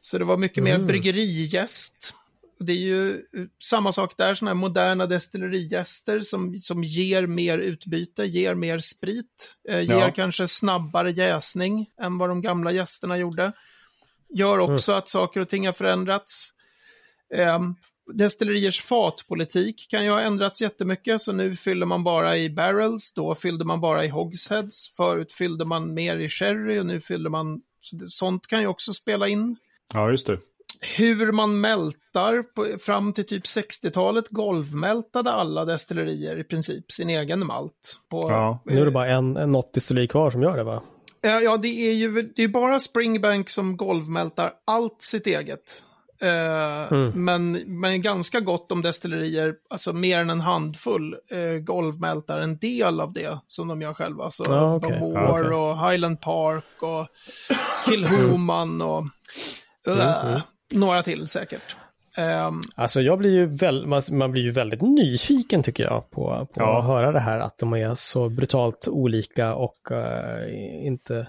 Så 0.00 0.18
det 0.18 0.24
var 0.24 0.36
mycket 0.36 0.64
mer 0.64 0.74
Mm. 0.74 0.86
bryggerijäst. 0.86 2.14
Det 2.60 2.72
är 2.72 2.76
ju 2.76 3.10
eh, 3.12 3.44
samma 3.62 3.92
sak 3.92 4.14
där, 4.16 4.34
sådana 4.34 4.50
här 4.50 4.60
moderna 4.60 5.06
destillerijäster 5.06 6.20
som, 6.20 6.58
som 6.60 6.84
ger 6.84 7.26
mer 7.26 7.58
utbyte, 7.58 8.24
ger 8.24 8.54
mer 8.54 8.78
sprit, 8.78 9.54
eh, 9.68 9.80
ger 9.80 9.94
Ja. 9.94 10.12
kanske 10.12 10.48
snabbare 10.48 11.10
jäsning 11.10 11.90
än 12.00 12.18
vad 12.18 12.28
de 12.28 12.40
gamla 12.40 12.72
jästerna 12.72 13.18
gjorde. 13.18 13.52
Gör 14.28 14.58
också 14.58 14.92
att 14.92 15.08
saker 15.08 15.40
och 15.40 15.48
ting 15.48 15.66
har 15.66 15.72
förändrats. 15.72 16.52
Eh, 17.34 17.60
destilleriers 18.14 18.82
fatpolitik 18.82 19.86
kan 19.90 20.04
ju 20.04 20.10
ha 20.10 20.20
ändrats 20.20 20.62
jättemycket, 20.62 21.22
så 21.22 21.32
nu 21.32 21.56
fyller 21.56 21.86
man 21.86 22.04
bara 22.04 22.36
i 22.36 22.50
barrels, 22.50 23.12
då 23.12 23.34
fyllde 23.34 23.64
man 23.64 23.80
bara 23.80 24.04
i 24.04 24.08
hogsheads, 24.08 24.92
förut 24.96 25.32
fyllde 25.32 25.64
man 25.64 25.94
mer 25.94 26.18
i 26.18 26.28
sherry 26.28 26.78
och 26.78 26.86
nu 26.86 27.00
fyller 27.00 27.30
man, 27.30 27.60
sånt 28.08 28.46
kan 28.46 28.60
ju 28.60 28.66
också 28.66 28.92
spela 28.92 29.28
in 29.28 29.56
ja, 29.94 30.10
just 30.10 30.26
det. 30.26 30.38
Hur 30.80 31.32
man 31.32 31.60
mältar 31.60 32.42
på, 32.42 32.78
fram 32.78 33.12
till 33.12 33.26
typ 33.26 33.44
60-talet 33.44 34.28
golvmältade 34.28 35.30
alla 35.32 35.64
destillerier 35.64 36.38
i 36.40 36.44
princip 36.44 36.92
sin 36.92 37.10
egen 37.10 37.46
malt. 37.46 37.98
På, 38.10 38.26
Ja. 38.30 38.62
Nu 38.64 38.80
är 38.80 38.84
det 38.84 38.90
bara 38.90 39.06
en, 39.08 39.36
en 39.36 39.52
något 39.52 39.74
destilleri 39.74 40.08
kvar 40.08 40.30
som 40.30 40.42
gör 40.42 40.56
det 40.56 40.64
va? 40.64 40.82
Ja, 41.20 41.40
ja, 41.40 41.56
det 41.56 41.68
är 41.88 41.92
ju 41.92 42.32
det 42.36 42.42
är 42.42 42.48
bara 42.48 42.80
Springbank 42.80 43.50
som 43.50 43.76
golvmältar 43.76 44.52
allt 44.66 45.02
sitt 45.02 45.26
eget. 45.26 45.84
Eh, 46.22 46.92
Mm. 46.92 47.24
men, 47.24 47.52
men 47.80 48.02
ganska 48.02 48.40
gott 48.40 48.72
om 48.72 48.82
destillerier, 48.82 49.54
alltså 49.70 49.92
mer 49.92 50.20
än 50.20 50.30
en 50.30 50.40
handfull, 50.40 51.16
eh, 51.30 51.58
golvmältar 51.60 52.38
en 52.38 52.58
del 52.58 53.00
av 53.00 53.12
det 53.12 53.38
som 53.46 53.68
de 53.68 53.82
gör 53.82 53.94
själva. 53.94 54.30
Så 54.30 54.44
Ja, 54.46 54.74
okej. 54.74 55.00
Bavor 55.00 55.14
Ja, 55.16 55.40
okej. 55.40 55.52
och 55.52 55.90
Highland 55.90 56.20
Park 56.20 56.82
och 56.82 57.06
Kilhoman 57.86 58.82
och 58.82 59.04
eh, 59.86 60.26
mm. 60.28 60.40
Några 60.70 61.02
till 61.02 61.28
säkert. 61.28 61.76
Ehm, 62.16 62.60
Alltså 62.74 63.00
jag 63.00 63.18
blir 63.18 63.30
ju 63.32 63.46
väl, 63.46 63.86
man, 63.86 64.02
man 64.10 64.32
blir 64.32 64.42
ju 64.42 64.50
väldigt 64.50 64.80
nyfiken 64.82 65.62
tycker 65.62 65.84
jag 65.84 66.10
på, 66.10 66.46
på 66.54 66.60
Ja. 66.60 66.78
att 66.78 66.84
höra 66.84 67.12
det 67.12 67.20
här 67.20 67.40
att 67.40 67.58
de 67.58 67.72
är 67.72 67.94
så 67.94 68.28
brutalt 68.28 68.88
olika 68.88 69.54
och 69.54 69.92
eh, 69.92 70.86
inte, 70.86 71.26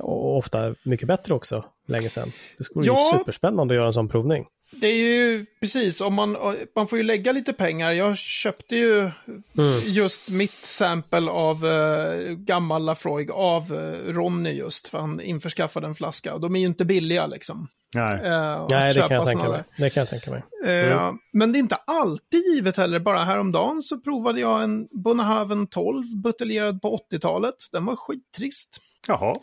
och 0.00 0.36
ofta 0.36 0.74
mycket 0.82 1.08
bättre 1.08 1.34
också 1.34 1.64
länge 1.88 2.10
sedan. 2.10 2.32
Det 2.58 2.64
skulle 2.64 2.86
Ja. 2.86 3.10
ju 3.12 3.18
superspännande 3.18 3.74
att 3.74 3.76
göra 3.76 3.86
en 3.86 3.92
sån 3.92 4.08
provning. 4.08 4.46
Det 4.70 4.86
är 4.86 4.96
ju 4.96 5.46
precis, 5.60 6.00
om 6.00 6.14
man, 6.14 6.36
man 6.76 6.88
får 6.88 6.98
ju 6.98 7.04
lägga 7.04 7.32
lite 7.32 7.52
pengar. 7.52 7.92
Jag 7.92 8.18
köpte 8.18 8.76
ju 8.76 9.10
just 9.84 10.28
mitt 10.28 10.64
sample 10.64 11.30
av 11.30 11.64
uh, 11.64 12.32
gammal 12.32 12.84
Lafroig 12.84 13.30
av 13.30 13.72
uh, 13.72 14.12
Ronny 14.12 14.52
just, 14.52 14.88
för 14.88 14.98
han 14.98 15.20
införskaffade 15.20 15.86
en 15.86 15.94
flaska. 15.94 16.34
Och 16.34 16.40
de 16.40 16.56
är 16.56 16.60
ju 16.60 16.66
inte 16.66 16.84
billiga 16.84 17.26
liksom. 17.26 17.68
Nej. 17.94 18.30
att 18.30 18.70
Nej, 18.70 18.94
det 18.94 19.00
kan 19.00 19.16
jag 19.16 19.26
tänka 19.26 19.48
mig. 19.48 19.64
Det 19.78 19.90
kan 19.90 20.00
jag 20.00 20.08
tänka 20.08 20.30
mig. 20.30 20.42
där. 20.64 20.90
Eh, 20.90 21.12
Men 21.32 21.52
det 21.52 21.58
är 21.58 21.60
inte 21.60 21.78
alltid 21.86 22.40
givet 22.54 22.76
heller. 22.76 23.00
Bara 23.00 23.18
häromdagen 23.18 23.82
så 23.82 24.00
provade 24.00 24.40
jag 24.40 24.62
en 24.62 24.88
Bonnehaven 24.90 25.66
12 25.66 26.04
buteljerad 26.22 26.82
på 26.82 27.00
80-talet. 27.12 27.54
Den 27.72 27.84
var 27.84 27.96
skittrist. 27.96 28.80
Jaha. 29.06 29.34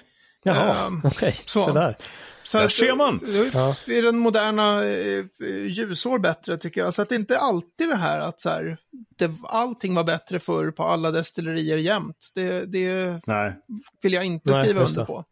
Jaha, 0.43 0.87
Ehm, 0.87 1.01
okej, 1.03 1.35
så. 1.45 1.63
sådär. 1.65 1.97
Så 2.43 2.57
Där 2.57 2.67
ser 2.67 2.95
man. 2.95 3.15
eh, 3.25 3.97
Är 3.97 4.01
den 4.01 4.17
moderna 4.19 4.85
eh, 4.85 5.25
ljusår 5.67 6.19
bättre 6.19 6.57
tycker 6.57 6.81
jag. 6.81 6.93
Så 6.93 7.01
att 7.01 7.09
det 7.09 7.15
inte 7.15 7.39
alltid 7.39 7.89
det 7.89 7.95
här 7.95 8.19
att 8.19 8.39
så 8.39 8.49
här, 8.49 8.77
det, 9.17 9.31
allting 9.43 9.95
var 9.95 10.03
bättre 10.03 10.39
förr 10.39 10.71
på 10.71 10.83
alla 10.83 11.11
destillerier 11.11 11.77
jämt. 11.77 12.31
Det, 12.35 12.65
det 12.65 13.19
Nej. 13.27 13.55
vill 14.01 14.13
jag 14.13 14.25
inte 14.25 14.51
Nej, 14.51 14.63
skriva 14.63 14.83
under 14.85 15.05
på. 15.05 15.25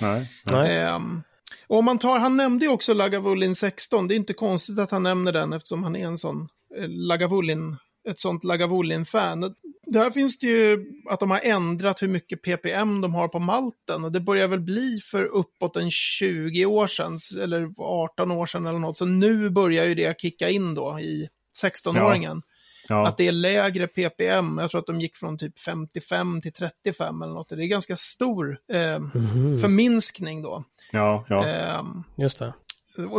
Nej. 0.00 0.32
Nej. 0.44 0.78
Ehm, 0.78 1.22
och 1.66 1.78
om 1.78 1.84
man 1.84 1.98
tar, 1.98 2.18
han 2.18 2.36
nämnde 2.36 2.64
ju 2.64 2.70
också 2.70 2.94
Lagavulin 2.94 3.54
16. 3.54 4.08
Det 4.08 4.14
är 4.14 4.16
inte 4.16 4.32
konstigt 4.34 4.78
att 4.78 4.90
han 4.90 5.02
nämner 5.02 5.32
den 5.32 5.52
eftersom 5.52 5.82
han 5.84 5.96
är 5.96 6.06
en 6.06 6.18
sån 6.18 6.48
eh, 6.78 6.88
Lagavulin, 6.88 7.76
ett 8.08 8.20
sånt 8.20 8.44
Lagavulin-fan. 8.44 9.54
Där 9.86 10.10
finns 10.10 10.38
det 10.38 10.46
ju 10.46 10.86
att 11.10 11.20
de 11.20 11.30
har 11.30 11.40
ändrat 11.42 12.02
hur 12.02 12.08
mycket 12.08 12.42
ppm 12.42 13.00
de 13.00 13.14
har 13.14 13.28
på 13.28 13.38
malten. 13.38 14.04
Och 14.04 14.12
det 14.12 14.20
börjar 14.20 14.48
väl 14.48 14.60
bli 14.60 15.00
för 15.10 15.24
uppåt 15.24 15.76
en 15.76 15.90
20 15.90 16.66
år 16.66 16.86
sedan, 16.86 17.18
eller 17.42 17.68
18 17.78 18.30
år 18.30 18.46
sedan 18.46 18.66
eller 18.66 18.78
något. 18.78 18.98
Så 18.98 19.04
nu 19.06 19.50
börjar 19.50 19.84
ju 19.84 19.94
det 19.94 20.20
kicka 20.20 20.48
in 20.48 20.74
då 20.74 21.00
i 21.00 21.28
16-åringen. 21.62 22.42
Ja. 22.88 23.06
Att 23.08 23.16
det 23.16 23.28
är 23.28 23.32
lägre 23.32 23.86
ppm. 23.86 24.58
Jag 24.58 24.70
tror 24.70 24.80
att 24.80 24.86
de 24.86 25.00
gick 25.00 25.16
från 25.16 25.38
typ 25.38 25.58
55 25.58 26.40
till 26.40 26.52
35 26.52 27.22
eller 27.22 27.32
något. 27.34 27.48
Det 27.48 27.54
är 27.64 27.66
ganska 27.66 27.96
stor 27.96 28.58
eh, 28.72 28.98
Mhm. 28.98 29.60
förminskning 29.60 30.42
då. 30.42 30.64
ja, 30.92 31.24
ja. 31.28 31.46
Ehm, 31.46 32.04
Just 32.16 32.38
det. 32.38 32.52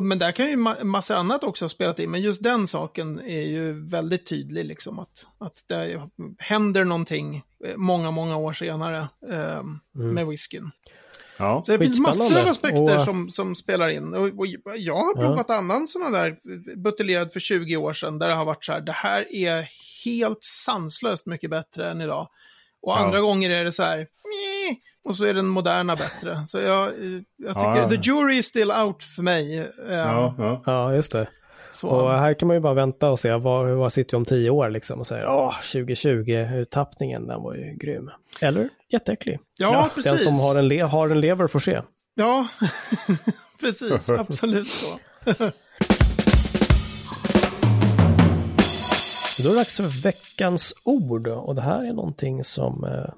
Men 0.01 0.19
där 0.19 0.31
kan 0.31 0.47
ju 0.49 0.55
ma- 0.55 0.83
massa 0.83 1.17
annat 1.17 1.43
också 1.43 1.65
ha 1.65 1.69
spelat 1.69 1.99
in. 1.99 2.11
Men 2.11 2.21
just 2.21 2.43
den 2.43 2.67
saken 2.67 3.19
är 3.19 3.41
ju 3.41 3.73
väldigt 3.89 4.25
tydlig 4.25 4.65
liksom. 4.65 4.99
Att, 4.99 5.25
att 5.37 5.63
det 5.67 6.09
händer 6.39 6.85
någonting 6.85 7.43
eh, 7.65 7.75
många, 7.77 8.11
många 8.11 8.37
år 8.37 8.53
senare 8.53 9.07
ehm, 9.31 9.79
med 10.13 10.27
whiskyn. 10.27 10.71
ja. 11.37 11.61
Så 11.61 11.71
det 11.71 11.79
finns 11.79 11.99
massor 11.99 12.41
av 12.41 12.47
aspekter 12.47 12.97
Och- 12.99 13.05
som, 13.05 13.29
som 13.29 13.55
spelar 13.55 13.89
in. 13.89 14.13
Och, 14.13 14.25
och 14.39 14.47
jag 14.77 14.95
har 14.95 15.13
provat 15.13 15.49
annan 15.49 15.87
sån 15.87 16.11
där 16.11 16.37
buteljerad 16.75 17.33
för 17.33 17.39
20 17.39 17.77
år 17.77 17.93
sedan. 17.93 18.19
Där 18.19 18.27
det 18.27 18.33
har 18.33 18.45
varit 18.45 18.65
så 18.65 18.71
här, 18.71 18.81
det 18.81 18.91
här 18.91 19.35
är 19.35 19.69
helt 20.05 20.43
sanslöst 20.43 21.25
mycket 21.25 21.49
bättre 21.49 21.89
än 21.91 22.01
idag. 22.01 22.29
Och 22.81 22.91
Ja. 22.91 22.97
andra 22.97 23.21
gånger 23.21 23.49
är 23.49 23.63
det 23.63 23.71
så 23.71 23.83
här, 23.83 23.97
"Meh", 23.97 24.77
och 25.05 25.15
så 25.17 25.25
är 25.25 25.33
den 25.33 25.47
moderna 25.47 25.95
bättre. 25.95 26.45
Så 26.45 26.59
jag, 26.59 26.87
eh, 26.87 26.93
jag 27.37 27.53
tycker, 27.55 27.67
Ja, 27.67 27.77
ja. 27.77 27.89
the 27.89 27.95
jury 27.95 28.37
is 28.37 28.45
still 28.45 28.71
out 28.71 29.03
för 29.03 29.21
mig. 29.23 29.57
Ehm, 29.59 29.67
ja, 29.89 30.35
ja. 30.37 30.61
Ja, 30.65 30.93
just 30.95 31.11
det. 31.11 31.27
Så. 31.71 31.87
Och 31.87 32.11
här 32.11 32.33
kan 32.33 32.47
man 32.47 32.55
ju 32.57 32.61
bara 32.61 32.73
vänta 32.73 33.09
och 33.09 33.19
se 33.19 33.33
var, 33.35 33.65
var 33.65 33.89
sitter 33.89 34.11
vi 34.11 34.17
om 34.17 34.25
tio 34.25 34.49
år 34.49 34.69
liksom 34.69 34.99
och 34.99 35.07
säger 35.07 35.27
åh, 35.27 35.53
2020-uttappningen, 35.63 37.27
den 37.27 37.41
var 37.41 37.53
ju 37.55 37.73
grym. 37.77 38.11
Eller 38.41 38.69
jätteäcklig. 38.89 39.39
Ja, 39.57 39.89
precis. 39.95 40.11
Den 40.11 40.19
som 40.21 40.39
har 40.39 40.55
en, 40.59 40.67
le- 40.67 40.81
har 40.81 41.09
en 41.09 41.21
lever 41.21 41.47
får 41.47 41.59
se. 41.59 41.81
Ja, 42.15 42.47
precis. 43.61 44.09
Absolut 44.19 44.67
så. 44.67 44.87
Då 49.43 49.49
är 49.49 49.53
det 49.53 49.59
dags 49.59 49.77
för 49.77 50.03
veckans 50.03 50.73
ord 50.83 51.27
och 51.27 51.55
det 51.55 51.61
här 51.61 51.83
är 51.85 51.93
någonting 51.93 52.43
som 52.43 52.83
eh, 52.83 53.13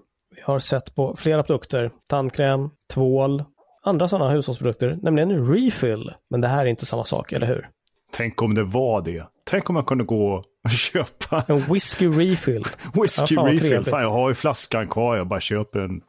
har 0.47 0.59
sett 0.59 0.95
på 0.95 1.15
flera 1.17 1.43
produkter. 1.43 1.91
Tandkräm, 2.09 2.69
tvål, 2.93 3.43
andra 3.83 4.07
sådana 4.07 4.29
hushållsprodukter, 4.31 4.97
nämligen 5.01 5.53
refill. 5.53 6.11
Men 6.29 6.41
det 6.41 6.47
här 6.47 6.61
är 6.61 6.65
inte 6.65 6.85
samma 6.85 7.03
sak, 7.05 7.31
eller 7.31 7.47
hur? 7.47 7.69
Tänk 8.13 8.41
om 8.41 8.53
det 8.53 8.63
var 8.63 9.01
det. 9.01 9.23
Tänk 9.49 9.69
om 9.69 9.73
man 9.73 9.83
kunde 9.85 10.03
gå 10.03 10.41
och 10.63 10.69
köpa 10.71 11.43
En 11.47 11.59
whisky 11.73 12.07
refill. 12.07 12.63
whisky 13.01 13.35
Ja, 13.35 13.41
fan 13.41 13.51
refill. 13.51 13.83
Fan, 13.85 14.01
jag 14.01 14.09
har 14.09 14.29
ju 14.29 14.35
flaskan 14.35 14.87
kvar. 14.87 15.17
Jag 15.17 15.27
bara 15.27 15.39
köper 15.39 15.79
en 15.79 16.01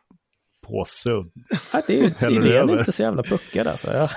påse. 0.69 1.11
Ja, 1.73 1.83
det 1.87 2.01
är, 2.01 2.11
Häller 2.19 2.41
idén 2.47 2.57
över. 2.63 2.75
är 2.75 2.79
inte 2.79 2.93
så 2.93 3.03
jävla 3.03 3.23
puckad 3.23 3.67
alltså. 3.67 3.93
Ja. 3.93 4.09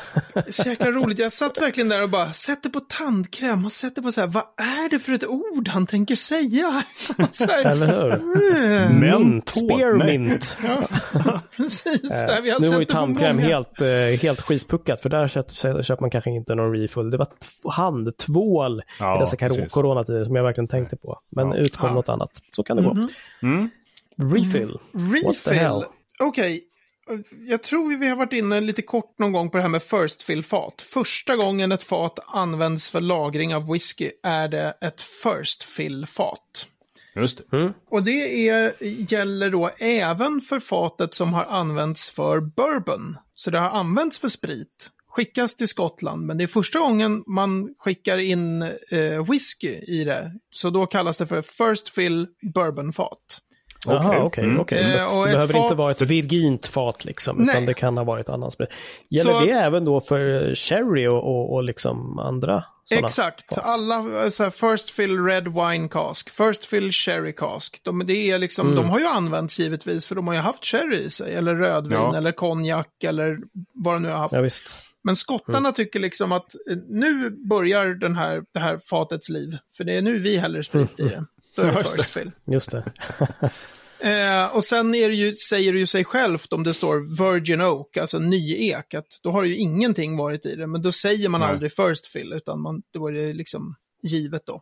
Så 0.50 0.70
jäkla 0.70 0.92
roligt. 0.92 1.20
Jag 1.20 1.32
satt 1.32 1.62
verkligen 1.62 1.90
där 1.90 2.04
och 2.04 2.10
bara, 2.10 2.34
sätter 2.34 2.70
på 2.70 2.80
tandkräm 2.80 3.66
och 3.66 3.72
sätter 3.72 4.02
på 4.02 4.12
så 4.12 4.22
här, 4.22 4.28
vad 4.28 4.44
är 4.58 4.90
det 4.90 5.00
för 5.00 5.12
ett 5.14 5.28
ord 5.28 5.68
han 5.68 5.86
tänker 5.88 6.16
säga? 6.16 6.84
Så 7.32 7.46
här, 7.48 7.66
Eller 7.66 7.88
hur? 7.88 8.14
mm, 8.14 9.00
Men 9.00 9.30
Mint, 9.30 9.50
spearmint. 9.50 10.58
precis. 11.58 12.02
Där 12.10 12.42
vi 12.42 12.50
har 12.50 12.60
nu 12.60 12.66
sett 12.66 12.74
var 12.74 12.80
ju 12.80 12.86
det 12.86 12.92
tandkräm 12.92 13.40
helt, 13.40 13.82
eh, 13.82 13.88
helt 14.22 14.42
skitpuckat 14.42 15.02
för 15.02 15.10
där 15.10 15.28
köper, 15.28 16.02
man 16.02 16.10
kanske 16.10 16.30
inte 16.32 16.56
någon 16.56 16.74
refill. 16.74 17.10
Det 17.10 17.18
var 17.18 17.28
handtvål 17.72 18.82
Ja, 19.00 19.16
i 19.16 19.20
dessa 19.20 19.68
coronatider 19.70 20.26
som 20.26 20.36
jag 20.36 20.44
verkligen 20.44 20.68
tänkte 20.68 20.96
på. 20.98 21.20
Men 21.30 21.48
Ja. 21.50 21.56
utkom 21.58 21.88
Ja. 21.90 21.94
något 21.94 22.10
annat. 22.10 22.30
Så 22.56 22.64
kan 22.64 22.78
det 22.78 22.84
gå. 22.84 23.08
Mm. 23.44 23.70
Refill. 24.18 24.78
What 25.26 25.44
the 25.46 25.56
hell? 25.56 25.76
Refill. 25.76 25.84
Okej. 26.22 26.64
Jag 27.48 27.64
tror 27.64 27.98
vi 27.98 28.10
har 28.10 28.16
varit 28.16 28.34
inne 28.34 28.62
lite 28.62 28.82
kort 28.82 29.20
någon 29.20 29.32
gång 29.32 29.50
på 29.50 29.58
det 29.58 29.62
här 29.62 29.70
med 29.70 29.84
first 29.84 30.24
fill-fat. 30.24 30.82
Första 30.82 31.36
gången 31.36 31.72
ett 31.72 31.84
fat 31.84 32.20
används 32.28 32.90
för 32.90 33.02
lagring 33.02 33.56
av 33.56 33.72
whisky 33.72 34.12
är 34.24 34.48
det 34.48 34.74
ett 34.82 35.02
first 35.02 35.64
fill-fat. 35.64 36.68
Just 37.16 37.38
det. 37.38 37.74
Och 37.90 38.04
det 38.04 38.50
är, 38.50 38.84
gäller 39.14 39.50
då 39.50 39.70
även 39.78 40.42
för 40.42 40.60
fatet 40.60 41.14
som 41.14 41.34
har 41.34 41.46
använts 41.46 42.10
för 42.10 42.40
bourbon. 42.40 43.18
Så 43.36 43.52
det 43.52 43.60
har 43.60 43.70
använts 43.70 44.20
för 44.20 44.28
sprit, 44.28 44.90
skickas 45.08 45.56
till 45.56 45.68
Skottland, 45.68 46.26
men 46.26 46.38
det 46.38 46.44
är 46.44 46.48
första 46.48 46.80
gången 46.80 47.24
man 47.28 47.76
skickar 47.78 48.18
in 48.18 48.62
eh, 48.62 49.30
whisky 49.30 49.70
i 49.70 50.04
det. 50.04 50.32
Så 50.52 50.70
då 50.70 50.86
kallas 50.86 51.18
det 51.18 51.28
för 51.28 51.42
first 51.42 51.90
fill 51.90 52.28
bourbon-fat. 52.42 53.42
Jaha, 53.88 54.24
Okej. 54.24 54.58
okej, 54.60 54.78
Mm. 54.78 54.92
Så 54.92 54.98
Eh, 54.98 55.18
och 55.20 55.26
det 55.26 55.32
behöver 55.34 55.54
fat- 55.54 55.64
inte 55.64 55.76
vara 55.76 55.92
ett 55.92 56.02
virgint 56.02 56.68
fat 56.68 57.06
liksom, 57.06 57.44
utan 57.44 57.56
Nej. 57.56 57.66
det 57.66 57.74
kan 57.74 57.98
ha 57.98 58.04
varit 58.04 58.30
annan 58.30 58.52
sprit. 58.52 58.70
Gäller 59.10 59.32
Så- 59.34 59.40
det 59.46 59.52
även 59.52 59.86
då 59.86 60.02
för 60.02 60.56
sherry 60.56 61.08
och, 61.08 61.18
och, 61.24 61.54
och 61.54 61.64
liksom 61.64 62.20
andra 62.20 62.64
sådana 62.86 63.08
Exakt, 63.08 63.56
fat? 63.56 63.64
alla 63.66 63.96
eh, 64.24 64.30
så 64.30 64.44
här, 64.44 64.50
first 64.52 64.90
fill 64.90 65.24
red 65.26 65.48
wine 65.48 65.88
cask, 65.90 66.30
first 66.30 66.66
fill 66.66 66.92
sherry 66.92 67.34
cask. 67.34 67.80
De, 67.84 68.04
det 68.06 68.32
är 68.32 68.40
liksom, 68.40 68.68
Mm. 68.68 68.76
de 68.84 68.90
har 68.90 69.00
ju 69.00 69.06
använts 69.06 69.60
givetvis 69.60 70.06
för 70.08 70.16
de 70.16 70.28
har 70.28 70.34
ju 70.34 70.40
haft 70.40 70.66
sherry 70.66 70.98
i 70.98 71.10
sig, 71.10 71.36
eller 71.36 71.56
rödvin, 71.56 71.98
Ja. 71.98 72.18
eller 72.18 72.32
konjak, 72.32 73.04
eller 73.04 73.38
vad 73.74 73.96
de 73.96 74.02
nu 74.02 74.10
har 74.10 74.18
haft. 74.18 74.34
Ja, 74.34 74.42
visst. 74.42 74.80
Men 75.04 75.16
skottarna 75.16 75.58
Mm. 75.58 75.74
tycker 75.74 76.00
liksom 76.00 76.32
att 76.32 76.56
eh, 76.72 76.78
nu 76.90 77.30
börjar 77.30 77.86
den 77.88 78.16
här, 78.16 78.42
det 78.54 78.60
här 78.60 78.80
fatets 78.90 79.30
liv, 79.30 79.58
för 79.78 79.84
det 79.84 79.94
är 79.98 80.02
nu 80.02 80.20
vi 80.20 80.38
häller 80.38 80.62
sprit 80.62 81.00
i 81.00 81.04
det. 81.10 81.26
Då 81.56 81.62
är 81.62 81.72
det 81.72 81.84
first 81.84 82.02
fill. 82.06 82.32
Just 82.46 82.72
det. 82.72 82.84
Eh, 84.04 84.56
och 84.56 84.64
sen 84.66 84.96
är 84.96 85.10
det 85.10 85.16
ju, 85.16 85.36
säger 85.36 85.74
det 85.74 85.80
ju 85.80 85.86
sig 85.88 86.06
självt 86.06 86.54
om 86.54 86.64
det 86.64 86.74
står 86.74 87.00
Virgin 87.32 87.62
Oak, 87.62 87.98
alltså 87.98 88.20
nyek, 88.20 88.94
att 88.94 89.06
då 89.24 89.32
har 89.32 89.42
det 89.44 89.48
ju 89.50 89.58
ingenting 89.58 90.18
varit 90.18 90.46
i 90.46 90.56
det, 90.56 90.68
men 90.68 90.82
då 90.82 90.92
säger 90.92 91.30
man 91.30 91.42
Nej. 91.42 91.50
aldrig 91.50 91.72
first 91.76 92.08
fill, 92.08 92.34
utan 92.34 92.62
man, 92.62 92.82
då 92.94 93.08
är 93.08 93.12
det 93.12 93.34
liksom 93.34 93.76
givet 94.04 94.42
då. 94.46 94.62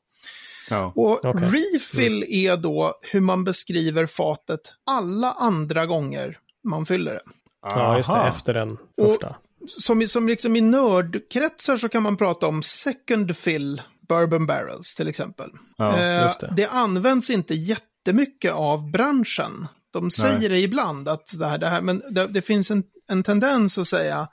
Ja. 0.69 0.93
Och 0.95 1.25
Okej. 1.25 1.47
refill 1.49 2.25
är 2.29 2.57
då 2.57 2.99
hur 3.01 3.21
man 3.21 3.43
beskriver 3.43 4.05
fatet 4.05 4.59
alla 4.91 5.31
andra 5.31 5.85
gånger 5.85 6.37
man 6.63 6.85
fyller 6.85 7.11
det. 7.13 7.21
Ja, 7.61 7.97
just 7.97 8.09
det. 8.13 8.19
Efter 8.27 8.53
den 8.53 8.71
Och- 8.71 9.07
första. 9.11 9.35
Som, 9.67 10.01
i- 10.01 10.07
som 10.07 10.27
liksom 10.27 10.55
i 10.55 10.61
nördkretsar 10.61 11.77
så 11.77 11.89
kan 11.89 12.03
man 12.03 12.17
prata 12.17 12.47
om 12.47 12.63
second 12.63 13.37
fill 13.37 13.81
bourbon 14.09 14.45
barrels 14.45 14.95
till 14.95 15.07
exempel. 15.07 15.49
Ja, 15.77 15.97
Eh, 15.99 16.23
just 16.23 16.39
det. 16.39 16.53
det 16.55 16.65
används 16.67 17.29
inte 17.29 17.53
jättemycket 17.53 18.51
av 18.53 18.91
branschen. 18.91 19.67
De 19.93 20.11
säger 20.11 20.49
det 20.49 20.59
ibland, 20.59 21.07
att 21.09 21.23
det 21.39 21.45
här, 21.45 21.57
det 21.57 21.67
här 21.67 21.81
men 21.81 22.01
det, 22.09 22.27
det 22.27 22.41
finns 22.41 22.71
en, 22.71 22.83
en 23.11 23.23
tendens 23.23 23.77
att 23.77 23.87
säga 23.87 24.27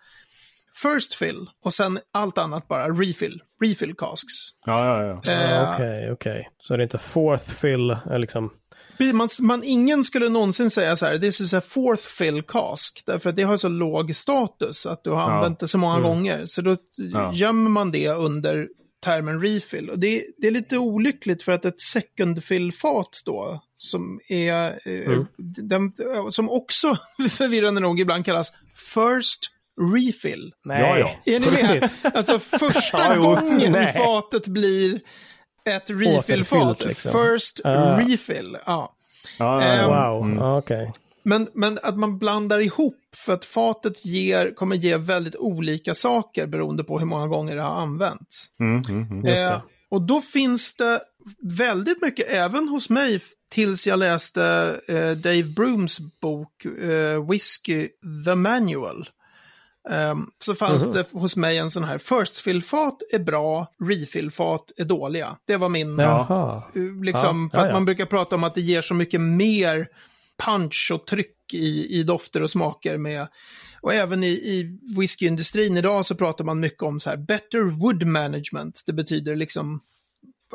first 0.83 1.15
fill 1.15 1.51
och 1.65 1.75
sen 1.75 1.99
allt 2.13 2.39
annat 2.39 2.69
bara 2.69 2.89
refill, 2.91 3.43
refill 3.63 3.95
casks. 3.95 4.33
Ja, 4.67 4.87
ja, 5.03 5.21
ja. 5.25 5.33
Eh, 5.33 5.51
Ja, 5.51 5.75
Okej, 5.75 6.13
okej. 6.13 6.49
Så 6.59 6.77
det 6.77 6.81
är 6.81 6.85
inte 6.85 6.99
fourth 6.99 7.45
fill, 7.51 7.91
eh, 7.91 8.19
liksom. 8.19 8.51
Man, 9.13 9.29
man, 9.41 9.63
ingen 9.65 10.05
skulle 10.05 10.29
någonsin 10.29 10.71
säga 10.71 10.97
så 10.97 11.07
här, 11.07 11.19
this 11.19 11.41
is 11.41 11.55
a 11.55 11.61
fourth 11.69 12.03
fill 12.03 12.43
cask, 12.43 13.03
därför 13.07 13.31
att 13.31 13.37
det 13.37 13.43
har 13.43 13.57
så 13.57 13.69
låg 13.69 14.15
status 14.17 14.87
att 14.87 15.05
du 15.05 15.11
har 15.11 15.21
Ja. 15.21 15.31
använt 15.31 15.61
det 15.61 15.69
så 15.69 15.79
många 15.79 16.01
gånger. 16.01 16.47
Så 16.47 16.63
då 16.63 16.77
Ja. 16.97 17.33
gömmer 17.35 17.71
man 17.71 17.91
det 17.93 18.09
under 18.09 18.69
termen 19.07 19.41
refill. 19.41 19.91
Och 19.91 19.99
det, 19.99 20.25
det 20.39 20.47
är 20.47 20.51
lite 20.51 20.79
olyckligt 20.79 21.43
för 21.43 21.53
att 21.53 21.65
ett 21.65 21.81
second 21.81 22.45
fill-fat 22.45 23.23
då, 23.25 23.61
som 23.79 24.21
är, 24.29 24.67
eh, 24.89 25.07
Mm. 25.07 25.27
den, 25.37 25.93
som 26.31 26.51
också 26.51 26.97
förvirrande 27.31 27.81
nog 27.81 28.01
ibland 28.01 28.25
kallas 28.25 28.53
first 28.95 29.41
refill. 29.95 30.53
Nej. 30.65 30.81
Ja, 30.81 30.99
ja. 30.99 31.33
Är 31.35 31.41
ni 31.41 31.47
med? 31.81 31.91
Alltså 32.15 32.39
första 32.39 33.17
gången 33.19 33.73
Nej. 33.73 33.93
fatet 33.93 34.47
blir 34.47 35.01
ett 35.67 35.91
refill-fat. 35.91 36.85
Liksom. 36.85 37.13
First 37.13 37.61
Ah. 37.65 37.99
refill. 38.01 38.57
Ja. 38.67 38.93
Eh, 39.41 39.47
ja. 39.47 40.09
Wow, 40.11 40.25
Mm. 40.27 40.39
ja, 40.39 40.59
okej. 40.59 40.93
Men, 41.29 41.49
men 41.55 41.79
att 41.83 41.99
man 41.99 42.19
blandar 42.19 42.59
ihop 42.61 42.99
för 43.17 43.33
att 43.33 43.45
fatet 43.45 44.05
ger, 44.05 44.55
kommer 44.55 44.77
ge 44.77 44.97
väldigt 44.97 45.37
olika 45.37 45.95
saker 45.95 46.47
beroende 46.47 46.85
på 46.85 46.99
hur 46.99 47.07
många 47.07 47.27
gånger 47.27 47.57
det 47.57 47.63
har 47.63 47.81
använts. 47.83 48.47
Mm, 48.61 48.83
mm, 48.89 49.11
mm. 49.11 49.27
Eh, 49.53 49.61
och 49.91 50.03
då 50.03 50.21
finns 50.21 50.77
det 50.77 51.01
väldigt 51.59 52.03
mycket, 52.03 52.27
även 52.29 52.69
hos 52.69 52.91
mig, 52.91 53.21
tills 53.51 53.87
jag 53.87 53.99
läste 53.99 54.75
eh, 54.89 55.11
Dave 55.11 55.43
Brooms 55.43 55.99
bok 56.21 56.65
eh, 56.65 57.29
Whiskey 57.31 57.89
The 58.27 58.35
Manual. 58.35 59.09
Ehm, 59.91 60.27
så 60.39 60.55
fanns 60.55 60.85
Mhm. 60.85 60.93
det 60.95 61.07
hos 61.13 61.37
mig 61.37 61.59
en 61.59 61.71
sån 61.71 61.85
här, 61.85 61.99
first 61.99 62.39
fill-fat 62.39 62.99
är 63.13 63.19
bra, 63.19 63.67
refill-fat 63.85 64.73
är 64.77 64.85
dåliga. 64.85 65.37
Det 65.47 65.57
var 65.57 65.69
min, 65.69 65.99
Jaha. 65.99 66.63
eh, 66.75 67.05
liksom, 67.05 67.51
Ja, 67.53 67.59
för 67.59 67.59
att 67.59 67.65
ja, 67.65 67.69
ja. 67.69 67.73
man 67.75 67.85
brukar 67.85 68.07
prata 68.07 68.37
om 68.37 68.45
att 68.45 68.55
det 68.55 68.61
ger 68.61 68.83
så 68.83 68.95
mycket 68.95 69.21
mer 69.21 69.89
punch 70.45 70.91
och 70.95 71.07
tryck 71.07 71.55
i, 71.55 71.99
i 71.99 72.03
dofter 72.03 72.43
och 72.43 72.51
smaker 72.51 72.99
med 72.99 73.29
och 73.81 73.95
även 73.95 74.25
i, 74.25 74.29
i 74.29 74.79
whiskyindustrin 74.97 75.77
idag 75.77 76.07
så 76.07 76.15
pratar 76.15 76.45
man 76.45 76.61
mycket 76.61 76.83
om 76.83 77.01
så 77.01 77.11
här 77.11 77.17
better 77.17 77.61
wood 77.61 78.07
management. 78.07 78.83
Det 78.87 78.93
betyder 78.93 79.37
liksom 79.37 79.81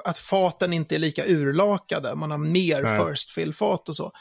att 0.04 0.17
faten 0.17 0.74
inte 0.74 0.96
är 0.96 1.00
lika 1.00 1.26
urlakade. 1.28 2.15
Man 2.15 2.32
har 2.32 2.38
mer 2.38 2.84
Nej. 2.84 3.00
first 3.00 3.32
fill-fat 3.32 3.89
och 3.89 3.96
så. 3.96 4.12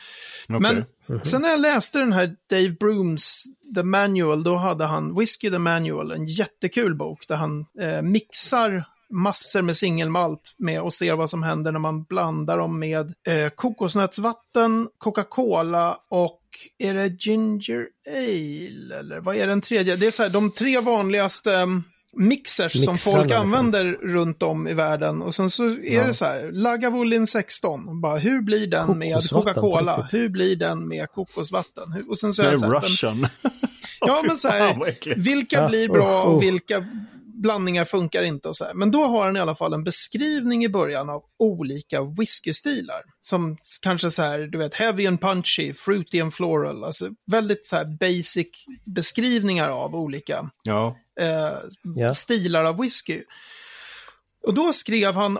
Okej. 0.48 0.60
Men 0.60 0.84
sen 1.22 1.42
när 1.42 1.48
jag 1.48 1.60
läste 1.60 1.98
den 1.98 2.12
här 2.12 2.36
Dave 2.50 2.70
Brooms 2.70 3.44
The 3.74 3.82
Manual, 3.82 4.42
då 4.42 4.56
hade 4.56 4.84
han 4.84 5.18
Whiskey 5.18 5.50
The 5.50 5.58
Manual, 5.58 6.10
en 6.10 6.26
jättekul 6.26 6.94
bok 6.94 7.28
där 7.28 7.36
han 7.36 7.66
eh, 7.80 8.02
mixar 8.02 8.84
massor 9.10 9.62
med 9.62 9.76
singelmalt 9.76 10.54
med 10.58 10.82
och 10.82 10.92
ser 10.92 11.14
vad 11.14 11.30
som 11.30 11.42
händer 11.42 11.72
när 11.72 11.78
man 11.80 12.02
blandar 12.04 12.58
dem 12.58 12.78
med 12.78 13.14
eh, 13.28 13.48
kokosnötsvatten, 13.54 14.88
Coca-Cola 14.98 15.96
och 16.10 16.40
är 16.78 16.94
det 16.94 17.06
ginger 17.26 17.86
ale 18.08 18.98
eller 18.98 19.20
vad 19.20 19.36
är 19.36 19.46
den 19.46 19.60
tredje? 19.60 19.96
Det 19.96 20.06
är 20.06 20.10
så 20.10 20.22
här, 20.22 20.30
de 20.30 20.50
tre 20.50 20.80
vanligaste 20.80 21.54
mm, 21.56 21.82
mixers 22.16 22.72
som 22.84 22.92
Mixrarna, 22.92 23.16
folk 23.16 23.30
liksom. 23.30 23.46
använder 23.46 23.84
runt 23.92 24.42
om 24.42 24.68
i 24.68 24.74
världen. 24.74 25.22
Och 25.22 25.34
sen 25.34 25.50
så 25.50 25.64
är 25.64 25.78
Ja. 25.94 26.04
det 26.04 26.14
så 26.14 26.24
här, 26.24 26.50
Lagavulin 26.52 27.26
16, 27.26 28.00
bara 28.00 28.18
hur 28.18 28.40
blir 28.42 28.66
den 28.66 28.98
med 28.98 29.30
Coca-Cola? 29.30 30.08
Hur 30.12 30.28
blir 30.28 30.56
den 30.56 30.88
med 30.88 31.10
kokosvatten? 31.10 31.92
Hur- 31.92 32.10
Och 32.10 32.18
sen 32.18 32.32
så 32.32 32.42
Det 32.42 32.48
är 32.48 32.50
är 32.50 32.52
jag 32.52 32.60
så 32.60 32.66
här, 32.66 32.80
Russian. 32.80 33.26
Ja, 34.00 34.18
Fy 34.22 34.28
men 34.28 34.36
så 34.36 34.48
här, 34.48 34.96
vilka 35.16 35.56
Ja, 35.62 35.68
blir 35.68 35.88
bra 35.88 36.22
och 36.22 36.36
usch. 36.36 36.42
vilka 36.42 36.84
blandningar 37.42 37.84
funkar 37.84 38.22
inte 38.22 38.48
och 38.48 38.56
så 38.56 38.64
här. 38.64 38.74
Men 38.74 38.90
då 38.90 39.04
har 39.04 39.24
han 39.24 39.36
i 39.36 39.40
alla 39.40 39.54
fall 39.54 39.72
en 39.72 39.84
beskrivning 39.84 40.64
i 40.64 40.68
början 40.68 41.10
av 41.10 41.22
olika 41.38 42.02
whiskystilar. 42.02 43.02
Som 43.20 43.56
kanske 43.82 44.10
så 44.10 44.22
här, 44.22 44.38
du 44.38 44.58
vet, 44.58 44.74
heavy 44.74 45.06
and 45.06 45.20
punchy, 45.20 45.74
fruity 45.74 46.20
and 46.20 46.34
floral. 46.34 46.84
Alltså 46.84 47.08
väldigt 47.26 47.66
så 47.66 47.76
här 47.76 47.84
basic 48.00 48.46
beskrivningar 48.84 49.68
av 49.68 49.94
olika 49.94 50.50
Ja. 50.62 50.96
eh, 51.20 51.52
Ja. 51.96 52.14
stilar 52.14 52.64
av 52.64 52.80
whisky. 52.80 53.22
Och 54.46 54.54
då 54.54 54.72
skrev 54.72 55.14
han 55.14 55.38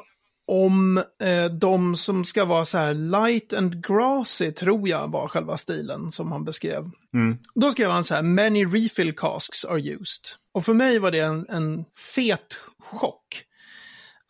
om 0.50 0.98
eh, 1.22 1.44
de 1.44 1.96
som 1.96 2.24
ska 2.24 2.44
vara 2.44 2.64
så 2.64 2.78
här 2.78 2.94
light 2.94 3.52
and 3.52 3.86
grassy, 3.86 4.52
tror 4.52 4.88
jag 4.88 5.10
var 5.10 5.28
själva 5.28 5.56
stilen 5.56 6.10
som 6.10 6.32
han 6.32 6.44
beskrev. 6.44 6.90
Mm. 7.14 7.38
Då 7.54 7.72
skrev 7.72 7.90
han 7.90 8.04
så 8.04 8.14
här, 8.14 8.22
many 8.22 8.64
refill 8.64 9.16
casks 9.16 9.64
are 9.64 9.80
used. 9.80 10.24
Och 10.54 10.64
för 10.64 10.74
mig 10.74 10.98
var 10.98 11.10
det 11.10 11.18
en, 11.18 11.46
en 11.48 11.84
fet 12.14 12.58
chock. 12.78 13.44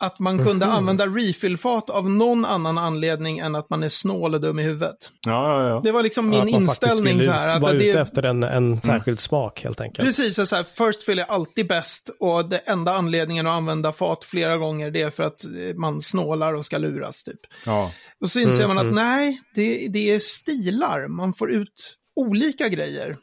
Att 0.02 0.18
man 0.18 0.38
kunde 0.44 0.66
Mhm. 0.66 0.74
använda 0.74 1.06
refillfat 1.06 1.90
av 1.90 2.10
någon 2.10 2.44
annan 2.44 2.78
anledning 2.78 3.38
än 3.38 3.54
att 3.54 3.70
man 3.70 3.82
är 3.82 3.88
snål 3.88 4.34
och 4.34 4.40
dum 4.40 4.58
i 4.58 4.62
huvudet. 4.62 4.96
Ja, 5.26 5.62
ja, 5.62 5.68
ja. 5.68 5.80
Det 5.84 5.92
var 5.92 6.02
liksom 6.02 6.28
min 6.30 6.48
inställning 6.48 7.22
så 7.22 7.30
här. 7.30 7.48
Att 7.48 7.62
vara 7.62 7.72
det, 7.72 7.88
ute 7.90 8.00
efter 8.00 8.22
en, 8.22 8.42
en 8.42 8.80
särskild 8.80 9.20
smak 9.20 9.64
helt 9.64 9.80
enkelt. 9.80 10.06
Precis, 10.08 10.48
så 10.48 10.56
här, 10.56 10.64
first 10.64 11.02
fill 11.02 11.18
är 11.18 11.24
alltid 11.24 11.68
bäst 11.68 12.10
och 12.20 12.48
det 12.48 12.58
enda 12.58 12.92
anledningen 12.92 13.46
att 13.46 13.52
använda 13.52 13.92
fat 13.92 14.24
flera 14.24 14.56
gånger 14.56 14.90
det 14.90 15.02
är 15.02 15.10
för 15.10 15.22
att 15.22 15.44
eh, 15.44 15.50
man 15.76 16.00
snålar 16.02 16.54
och 16.54 16.66
ska 16.66 16.78
luras 16.78 17.24
typ. 17.24 17.40
ja. 17.66 17.92
Och 18.20 18.30
så 18.30 18.40
inser 18.40 18.64
Mm, 18.64 18.68
man 18.76 18.78
att 18.78 18.92
mm. 18.92 18.94
nej, 19.04 19.40
det, 19.54 19.88
det 19.88 20.10
är 20.10 20.18
stilar, 20.18 21.08
man 21.08 21.34
får 21.34 21.50
ut 21.50 21.96
olika 22.16 22.68
grejer 22.68 23.16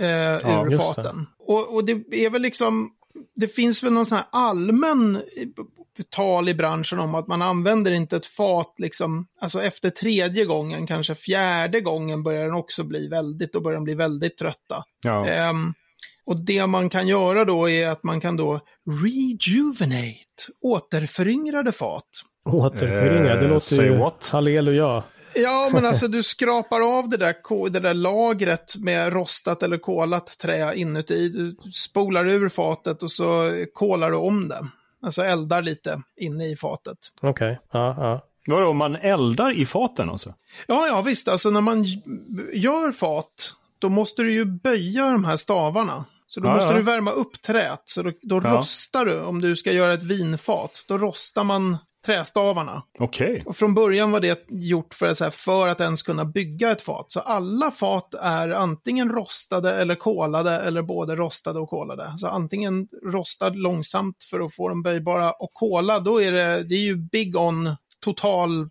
eh, 0.00 0.08
Ja, 0.08 0.66
ur 0.66 0.70
just 0.70 0.88
det. 0.88 0.94
faten. 0.94 1.26
Och, 1.38 1.74
och 1.74 1.84
det 1.84 1.92
är 2.26 2.30
väl 2.30 2.42
liksom, 2.42 2.90
det 3.36 3.48
finns 3.48 3.82
väl 3.82 3.92
någon 3.92 4.06
sån 4.06 4.18
här 4.18 4.26
allmän 4.32 5.22
tal 6.10 6.48
i 6.48 6.54
branschen 6.54 6.98
om 7.00 7.14
att 7.14 7.28
man 7.28 7.42
använder 7.42 7.92
inte 7.92 8.16
ett 8.16 8.26
fat 8.26 8.74
liksom, 8.78 9.26
alltså 9.40 9.62
efter 9.62 9.90
tredje 9.90 10.44
gången, 10.44 10.86
kanske 10.86 11.14
fjärde 11.14 11.80
gången 11.80 12.22
börjar 12.22 12.44
den 12.44 12.54
också 12.54 12.84
bli 12.84 13.08
väldigt, 13.08 13.52
då 13.52 13.60
börjar 13.60 13.74
de 13.76 13.84
bli 13.84 13.94
väldigt 13.94 14.38
trötta. 14.38 14.84
ja. 15.02 15.26
Ehm, 15.26 15.74
och 16.26 16.44
det 16.44 16.66
man 16.66 16.88
kan 16.88 17.08
göra 17.08 17.44
då 17.44 17.70
är 17.70 17.88
att 17.88 18.02
man 18.04 18.20
kan 18.20 18.36
då 18.36 18.60
rejuvenate, 19.04 20.52
återföryngrade 20.60 21.72
fat. 21.72 22.04
Återföringa, 22.48 23.34
det 23.36 23.44
Eh, 23.44 23.48
låter 23.48 23.76
say 23.76 23.84
ju 23.84 23.96
what? 23.98 24.28
halleluja. 24.32 25.02
Ja, 25.34 25.70
men 25.74 25.86
alltså 25.86 26.08
du 26.08 26.22
skrapar 26.22 26.98
av 26.98 27.08
det 27.08 27.16
där, 27.16 27.70
det 27.70 27.80
där 27.80 27.94
lagret 27.94 28.76
med 28.76 29.12
rostat 29.12 29.62
eller 29.62 29.78
kolat 29.78 30.38
trä 30.38 30.74
inuti. 30.74 31.28
Du 31.28 31.56
spolar 31.72 32.28
ur 32.28 32.48
fatet 32.48 33.02
och 33.02 33.10
så 33.10 33.50
kolar 33.72 34.10
du 34.10 34.16
om 34.16 34.48
det. 34.48 34.68
Alltså 35.02 35.22
eldar 35.22 35.62
lite 35.62 36.02
inne 36.16 36.48
i 36.48 36.56
fatet. 36.56 36.98
Okej, 37.20 37.30
okay. 37.30 37.56
ja, 37.72 37.94
ja. 37.98 38.26
Vadå, 38.46 38.72
man 38.72 38.96
eldar 38.96 39.52
i 39.52 39.66
faten 39.66 40.10
alltså? 40.10 40.34
Ja, 40.66 40.86
ja 40.86 41.02
visst. 41.02 41.28
Alltså 41.28 41.50
när 41.50 41.60
man 41.60 41.84
gör 42.52 42.92
fat, 42.92 43.54
då 43.78 43.88
måste 43.88 44.22
du 44.22 44.32
ju 44.32 44.44
böja 44.44 45.10
de 45.10 45.24
här 45.24 45.36
stavarna. 45.36 46.04
Så 46.26 46.40
då 46.40 46.48
ja, 46.48 46.54
måste 46.54 46.70
ja. 46.70 46.76
du 46.76 46.82
värma 46.82 47.10
upp 47.10 47.42
träet. 47.42 47.82
Så 47.84 48.02
då, 48.02 48.12
då 48.22 48.40
ja. 48.44 48.56
rostar 48.56 49.04
du, 49.04 49.20
om 49.20 49.40
du 49.40 49.56
ska 49.56 49.72
göra 49.72 49.92
ett 49.92 50.02
vinfat, 50.02 50.84
då 50.88 50.98
rostar 50.98 51.44
man 51.44 51.78
trästavarna. 52.06 52.82
Okej. 52.98 53.30
Okay. 53.30 53.42
Och 53.46 53.56
från 53.56 53.74
början 53.74 54.10
var 54.10 54.20
det 54.20 54.44
gjort 54.48 54.94
för, 54.94 55.14
så 55.14 55.24
här, 55.24 55.30
för 55.30 55.68
att 55.68 55.80
ens 55.80 56.02
kunna 56.02 56.24
bygga 56.24 56.70
ett 56.70 56.82
fat. 56.82 57.12
Så 57.12 57.20
alla 57.20 57.70
fat 57.70 58.14
är 58.14 58.48
antingen 58.48 59.10
rostade 59.10 59.74
eller 59.74 59.94
kolade 59.94 60.60
eller 60.60 60.82
både 60.82 61.16
rostade 61.16 61.58
och 61.58 61.68
kolade. 61.68 62.14
Så 62.18 62.26
antingen 62.26 62.88
rostad 63.02 63.50
långsamt 63.50 64.26
för 64.30 64.40
att 64.40 64.54
få 64.54 64.68
dem 64.68 64.82
böjbara 64.82 65.32
och 65.32 65.50
kola, 65.52 66.00
då 66.00 66.22
är 66.22 66.32
det, 66.32 66.62
det 66.62 66.74
är 66.74 66.84
ju 66.84 66.96
big 66.96 67.36
on 67.36 67.76
total 68.00 68.68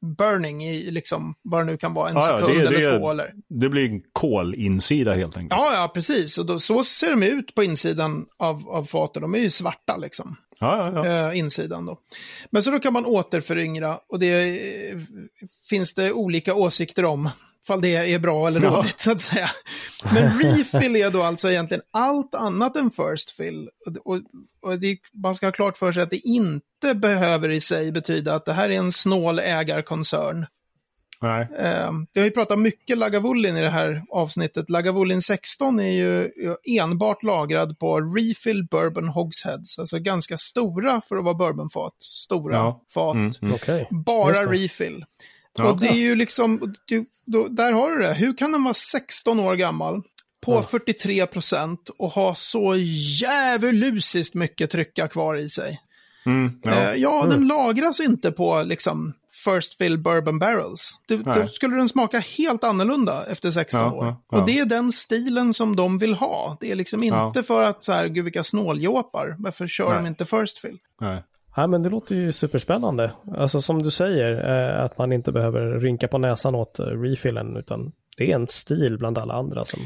burning 0.00 0.64
i 0.64 0.90
liksom 0.90 1.34
vad 1.42 1.60
det 1.60 1.64
nu 1.64 1.76
kan 1.76 1.94
vara, 1.94 2.08
en 2.08 2.14
ja, 2.14 2.20
sekund 2.20 2.58
det, 2.58 2.66
eller 2.66 2.92
det, 2.92 2.98
två 2.98 3.10
eller. 3.10 3.32
Det 3.48 3.68
blir 3.68 3.90
en 3.90 4.02
kolinsida 4.12 5.14
helt 5.14 5.36
enkelt. 5.36 5.60
Ja, 5.60 5.74
ja, 5.74 5.90
precis. 5.94 6.38
Och 6.38 6.46
då, 6.46 6.60
så 6.60 6.84
ser 6.84 7.10
de 7.10 7.22
ut 7.22 7.54
på 7.54 7.64
insidan 7.64 8.26
av, 8.38 8.68
av 8.68 8.84
faten. 8.84 9.22
De 9.22 9.34
är 9.34 9.38
ju 9.38 9.50
svarta 9.50 9.96
liksom. 9.96 10.36
Ja, 10.60 10.92
ja, 10.94 11.06
ja. 11.06 11.30
Äh, 11.30 11.38
insidan 11.38 11.86
då. 11.86 11.98
Men 12.50 12.62
så 12.62 12.70
då 12.70 12.78
kan 12.78 12.92
man 12.92 13.06
återföryngra 13.06 13.98
och 14.08 14.18
det 14.18 14.58
eh, 14.90 14.98
finns 15.68 15.94
det 15.94 16.12
olika 16.12 16.54
åsikter 16.54 17.04
om 17.04 17.30
fall 17.66 17.80
det 17.80 17.96
är 17.96 18.18
bra 18.18 18.46
eller 18.46 18.62
ja. 18.62 18.70
dåligt 18.70 19.00
så 19.00 19.12
att 19.12 19.20
säga. 19.20 19.50
Men 20.14 20.38
refill 20.38 20.96
är 20.96 21.10
då 21.10 21.22
alltså 21.22 21.50
egentligen 21.50 21.82
allt 21.90 22.34
annat 22.34 22.76
än 22.76 22.90
first 22.90 23.30
fill. 23.30 23.68
Och, 24.04 24.18
och, 24.62 24.80
det, 24.80 24.98
man 25.12 25.34
ska 25.34 25.46
ha 25.46 25.52
klart 25.52 25.76
för 25.76 25.92
sig 25.92 26.02
att 26.02 26.10
det 26.10 26.26
inte 26.28 26.94
behöver 26.94 27.50
i 27.50 27.60
sig 27.60 27.92
betyda 27.92 28.34
att 28.34 28.44
det 28.44 28.52
här 28.52 28.70
är 28.70 28.78
en 28.78 28.92
snål 28.92 29.38
ägarkoncern. 29.38 30.46
Nej. 31.22 31.48
Eh, 31.58 31.92
vi 32.12 32.20
har 32.20 32.26
ju 32.26 32.30
pratat 32.30 32.58
mycket 32.58 32.98
Lagavulin 32.98 33.56
i 33.56 33.60
det 33.60 33.70
här 33.70 34.02
avsnittet. 34.10 34.70
Lagavulin 34.70 35.22
16 35.22 35.80
är 35.80 35.90
ju 35.90 36.30
enbart 36.64 37.22
lagrad 37.22 37.78
på 37.78 38.00
refill 38.00 38.66
bourbon 38.70 39.08
hogsheads, 39.08 39.78
alltså 39.78 39.98
ganska 39.98 40.38
stora 40.38 41.00
för 41.08 41.16
att 41.16 41.24
vara 41.24 41.34
bourbonfat. 41.34 41.94
Stora 41.98 42.56
ja. 42.56 42.82
fat. 42.94 43.14
Mm, 43.14 43.30
mm. 43.42 43.54
Okay. 43.54 43.84
Bara 43.90 44.52
refill. 44.52 45.04
Ja, 45.58 45.70
och 45.70 45.80
det 45.80 45.88
är 45.88 45.98
ju 45.98 46.14
liksom, 46.14 46.74
du, 46.84 47.06
då, 47.26 47.46
där 47.48 47.72
har 47.72 47.90
du 47.90 47.98
det. 47.98 48.14
Hur 48.14 48.36
kan 48.36 48.52
den 48.52 48.64
vara 48.64 48.74
16 48.74 49.40
år 49.40 49.54
gammal 49.54 50.02
på 50.40 50.54
ja. 50.54 50.62
43 50.62 51.26
procent 51.26 51.90
och 51.98 52.10
ha 52.10 52.34
så 52.34 52.76
djävulusiskt 52.76 54.34
mycket 54.34 54.70
trycka 54.70 55.08
kvar 55.08 55.36
i 55.36 55.48
sig? 55.48 55.80
Mm, 56.26 56.60
ja, 56.62 56.70
eh, 56.70 56.94
ja 56.94 57.24
mm. 57.24 57.30
den 57.30 57.46
lagras 57.46 58.00
inte 58.00 58.32
på 58.32 58.62
liksom 58.62 59.12
First 59.44 59.78
Fill 59.78 59.98
Bourbon 59.98 60.38
Barrels. 60.38 60.98
Du, 61.06 61.22
då 61.22 61.46
skulle 61.46 61.76
den 61.76 61.88
smaka 61.88 62.18
helt 62.18 62.64
annorlunda 62.64 63.26
efter 63.26 63.50
16 63.50 63.80
ja, 63.80 63.92
år. 63.92 64.04
Ja. 64.04 64.38
Och 64.38 64.46
det 64.46 64.58
är 64.58 64.64
den 64.64 64.92
stilen 64.92 65.54
som 65.54 65.76
de 65.76 65.98
vill 65.98 66.14
ha. 66.14 66.56
Det 66.60 66.70
är 66.70 66.74
liksom 66.74 67.02
inte 67.02 67.42
för 67.42 67.62
att 67.62 67.84
så 67.84 67.92
här, 67.92 68.08
gud 68.08 68.24
vilka 68.24 68.44
snåljåpar, 68.44 69.36
varför 69.38 69.68
kör 69.68 69.88
Nej. 69.88 70.02
de 70.02 70.06
inte 70.06 70.26
First 70.26 70.58
Fill? 70.58 70.78
Nej. 71.00 71.24
Ja, 71.60 71.66
men 71.66 71.82
det 71.82 71.88
låter 71.88 72.14
ju 72.14 72.32
superspännande. 72.32 73.12
Alltså 73.36 73.60
som 73.60 73.82
du 73.82 73.90
säger, 73.90 74.32
eh, 74.32 74.84
att 74.84 74.98
man 74.98 75.12
inte 75.12 75.32
behöver 75.32 75.80
rynka 75.80 76.08
på 76.08 76.18
näsan 76.18 76.54
åt 76.54 76.78
eh, 76.78 76.84
refillen, 76.84 77.56
utan 77.56 77.92
det 78.16 78.30
är 78.30 78.34
en 78.34 78.46
stil 78.46 78.98
bland 78.98 79.18
alla 79.18 79.34
andra 79.34 79.64
som 79.64 79.80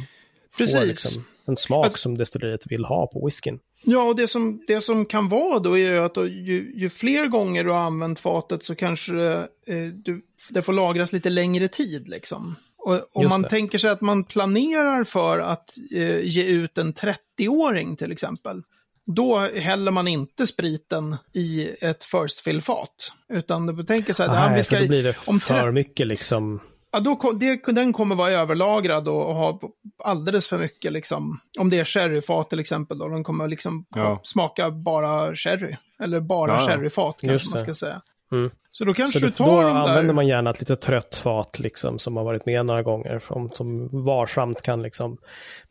Precis. 0.58 0.76
får 0.80 0.86
liksom 0.86 1.24
en 1.46 1.56
smak 1.56 1.84
alltså, 1.84 1.98
som 1.98 2.18
destilleriet 2.18 2.66
vill 2.66 2.84
ha 2.84 3.06
på 3.06 3.24
whiskyn. 3.26 3.58
Ja, 3.84 4.02
och 4.02 4.16
det 4.16 4.26
som, 4.26 4.64
det 4.66 4.80
som 4.80 5.04
kan 5.04 5.28
vara 5.28 5.58
då 5.58 5.78
är 5.78 5.92
ju 5.92 5.98
att 5.98 6.14
då, 6.14 6.26
ju, 6.26 6.72
ju, 6.76 6.90
fler 6.90 7.26
gånger 7.26 7.64
du 7.64 7.70
har 7.70 7.80
använt 7.80 8.18
fatet 8.18 8.64
så 8.64 8.74
kanske 8.74 9.32
eh, 9.66 9.86
du, 9.94 10.22
det 10.50 10.62
får 10.62 10.72
lagras 10.72 11.12
lite 11.12 11.30
längre 11.30 11.68
tid 11.68 12.08
liksom. 12.08 12.56
Och 12.78 13.00
om 13.12 13.28
man 13.28 13.44
tänker 13.44 13.78
sig 13.78 13.90
att 13.90 14.00
man 14.00 14.24
planerar 14.24 15.04
för 15.04 15.38
att 15.38 15.74
eh, 15.94 16.20
ge 16.20 16.44
ut 16.44 16.78
en 16.78 16.94
30-åring 16.94 17.96
till 17.96 18.12
exempel, 18.12 18.62
då 19.06 19.38
häller 19.38 19.92
man 19.92 20.08
inte 20.08 20.46
spriten 20.46 21.16
i 21.34 21.76
ett 21.80 22.04
first 22.04 22.40
fill-fat. 22.40 23.12
Utan 23.28 23.66
du 23.66 23.84
tänker 23.84 24.12
så 24.12 24.22
här, 24.22 24.30
Nej, 24.30 24.38
här, 24.38 24.56
vi 24.56 24.64
ska, 24.64 24.80
då 24.80 24.86
blir 24.86 25.02
det 25.02 25.12
för 25.40 25.70
mycket 25.70 26.06
liksom. 26.06 26.60
Ja, 26.92 27.00
då, 27.00 27.32
det, 27.32 27.56
den 27.66 27.92
kommer 27.92 28.16
vara 28.16 28.30
överlagrad 28.30 29.08
och, 29.08 29.28
och, 29.28 29.34
ha 29.34 29.60
alldeles 30.04 30.48
för 30.48 30.58
mycket, 30.58 30.92
liksom, 30.92 31.40
om 31.58 31.70
det 31.70 31.78
är 31.78 31.84
sherryfat 31.84 32.50
till 32.50 32.60
exempel, 32.60 32.98
då, 32.98 33.08
den 33.08 33.24
kommer 33.24 33.48
liksom 33.48 33.86
ja. 33.94 34.20
smaka 34.22 34.70
bara 34.70 35.36
sherry. 35.36 35.76
Eller 36.02 36.20
bara 36.20 36.52
ja, 36.52 36.66
sherryfat 36.66 37.20
kanske 37.20 37.50
man 37.50 37.58
ska 37.58 37.74
säga. 37.74 38.02
Mm. 38.32 38.50
Så 38.70 38.84
då 38.84 38.94
kanske 38.94 39.20
så 39.20 39.26
du 39.26 39.32
tar 39.32 39.46
då 39.46 39.68
de 39.68 39.74
där... 39.74 39.80
använder 39.80 40.14
man 40.14 40.26
gärna 40.26 40.50
ett 40.50 40.60
lite 40.60 40.76
trött 40.76 41.16
fat 41.16 41.58
liksom 41.58 41.98
som 41.98 42.16
har 42.16 42.24
varit 42.24 42.46
med 42.46 42.66
några 42.66 42.82
gånger. 42.82 43.18
Som, 43.18 43.50
som 43.50 43.88
varsamt 44.04 44.62
kan 44.62 44.82
liksom 44.82 45.18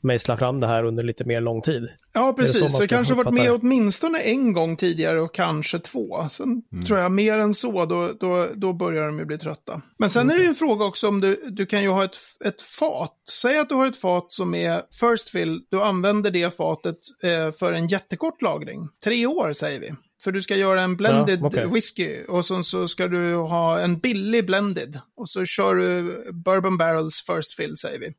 mejsla 0.02 0.38
fram 0.38 0.60
det 0.60 0.68
här 0.68 0.84
under 0.84 1.04
lite 1.04 1.26
mer 1.26 1.42
lång 1.42 1.62
tid. 1.62 1.90
Ja, 2.14 2.34
precis. 2.34 2.60
Så, 2.60 2.70
så 2.70 2.88
kanske 2.88 3.14
varit 3.14 3.34
med 3.34 3.52
åtminstone 3.52 4.20
en 4.20 4.54
gång 4.54 4.78
tidigare 4.78 5.22
och 5.22 5.34
kanske 5.34 5.80
två. 5.80 6.28
Sen 6.30 6.62
mm. 6.74 6.86
tror 6.86 7.00
jag 7.00 7.12
mer 7.12 7.38
än 7.38 7.54
så, 7.54 7.86
då, 7.86 8.10
då, 8.20 8.48
då 8.56 8.74
börjar 8.74 9.06
de 9.06 9.20
ju 9.20 9.26
bli 9.26 9.38
trötta. 9.38 9.82
Men 9.98 10.10
sen 10.10 10.22
mm. 10.22 10.34
är 10.34 10.38
det 10.38 10.44
ju 10.44 10.50
en 10.50 10.56
fråga 10.56 10.86
också 10.86 11.08
om 11.08 11.22
du, 11.22 11.44
du 11.50 11.66
kan 11.66 11.84
ju 11.84 11.90
ha 11.90 12.04
ett, 12.04 12.18
ett 12.46 12.62
fat. 12.62 13.18
Säg 13.42 13.60
att 13.60 13.70
du 13.70 13.76
har 13.76 13.88
ett 13.88 14.02
fat 14.02 14.32
som 14.32 14.56
är 14.56 14.82
first 15.00 15.30
fill, 15.30 15.62
du 15.72 15.82
använder 15.82 16.32
det 16.32 16.58
fatet 16.58 16.98
eh, 17.24 17.52
för 17.52 17.74
en 17.74 17.88
jättekort 17.88 18.42
lagring. 18.42 18.90
Tre 19.04 19.26
år 19.26 19.54
säger 19.54 19.80
vi. 19.80 19.92
För 20.24 20.32
du 20.32 20.42
ska 20.42 20.56
göra 20.56 20.82
en 20.82 20.96
blended 20.96 21.40
ja, 21.42 21.48
okay. 21.48 21.66
whisky 21.66 22.24
och 22.24 22.46
så, 22.46 22.64
så 22.64 22.88
ska 22.88 23.08
du 23.08 23.36
ha 23.36 23.80
en 23.80 24.00
billig 24.00 24.46
blended. 24.46 25.00
Och 25.16 25.30
så 25.30 25.46
kör 25.46 25.76
du 25.76 26.24
bourbon 26.32 26.78
barrels 26.78 27.22
first 27.22 27.54
fill 27.54 27.78
säger 27.78 28.00
vi. 28.00 28.14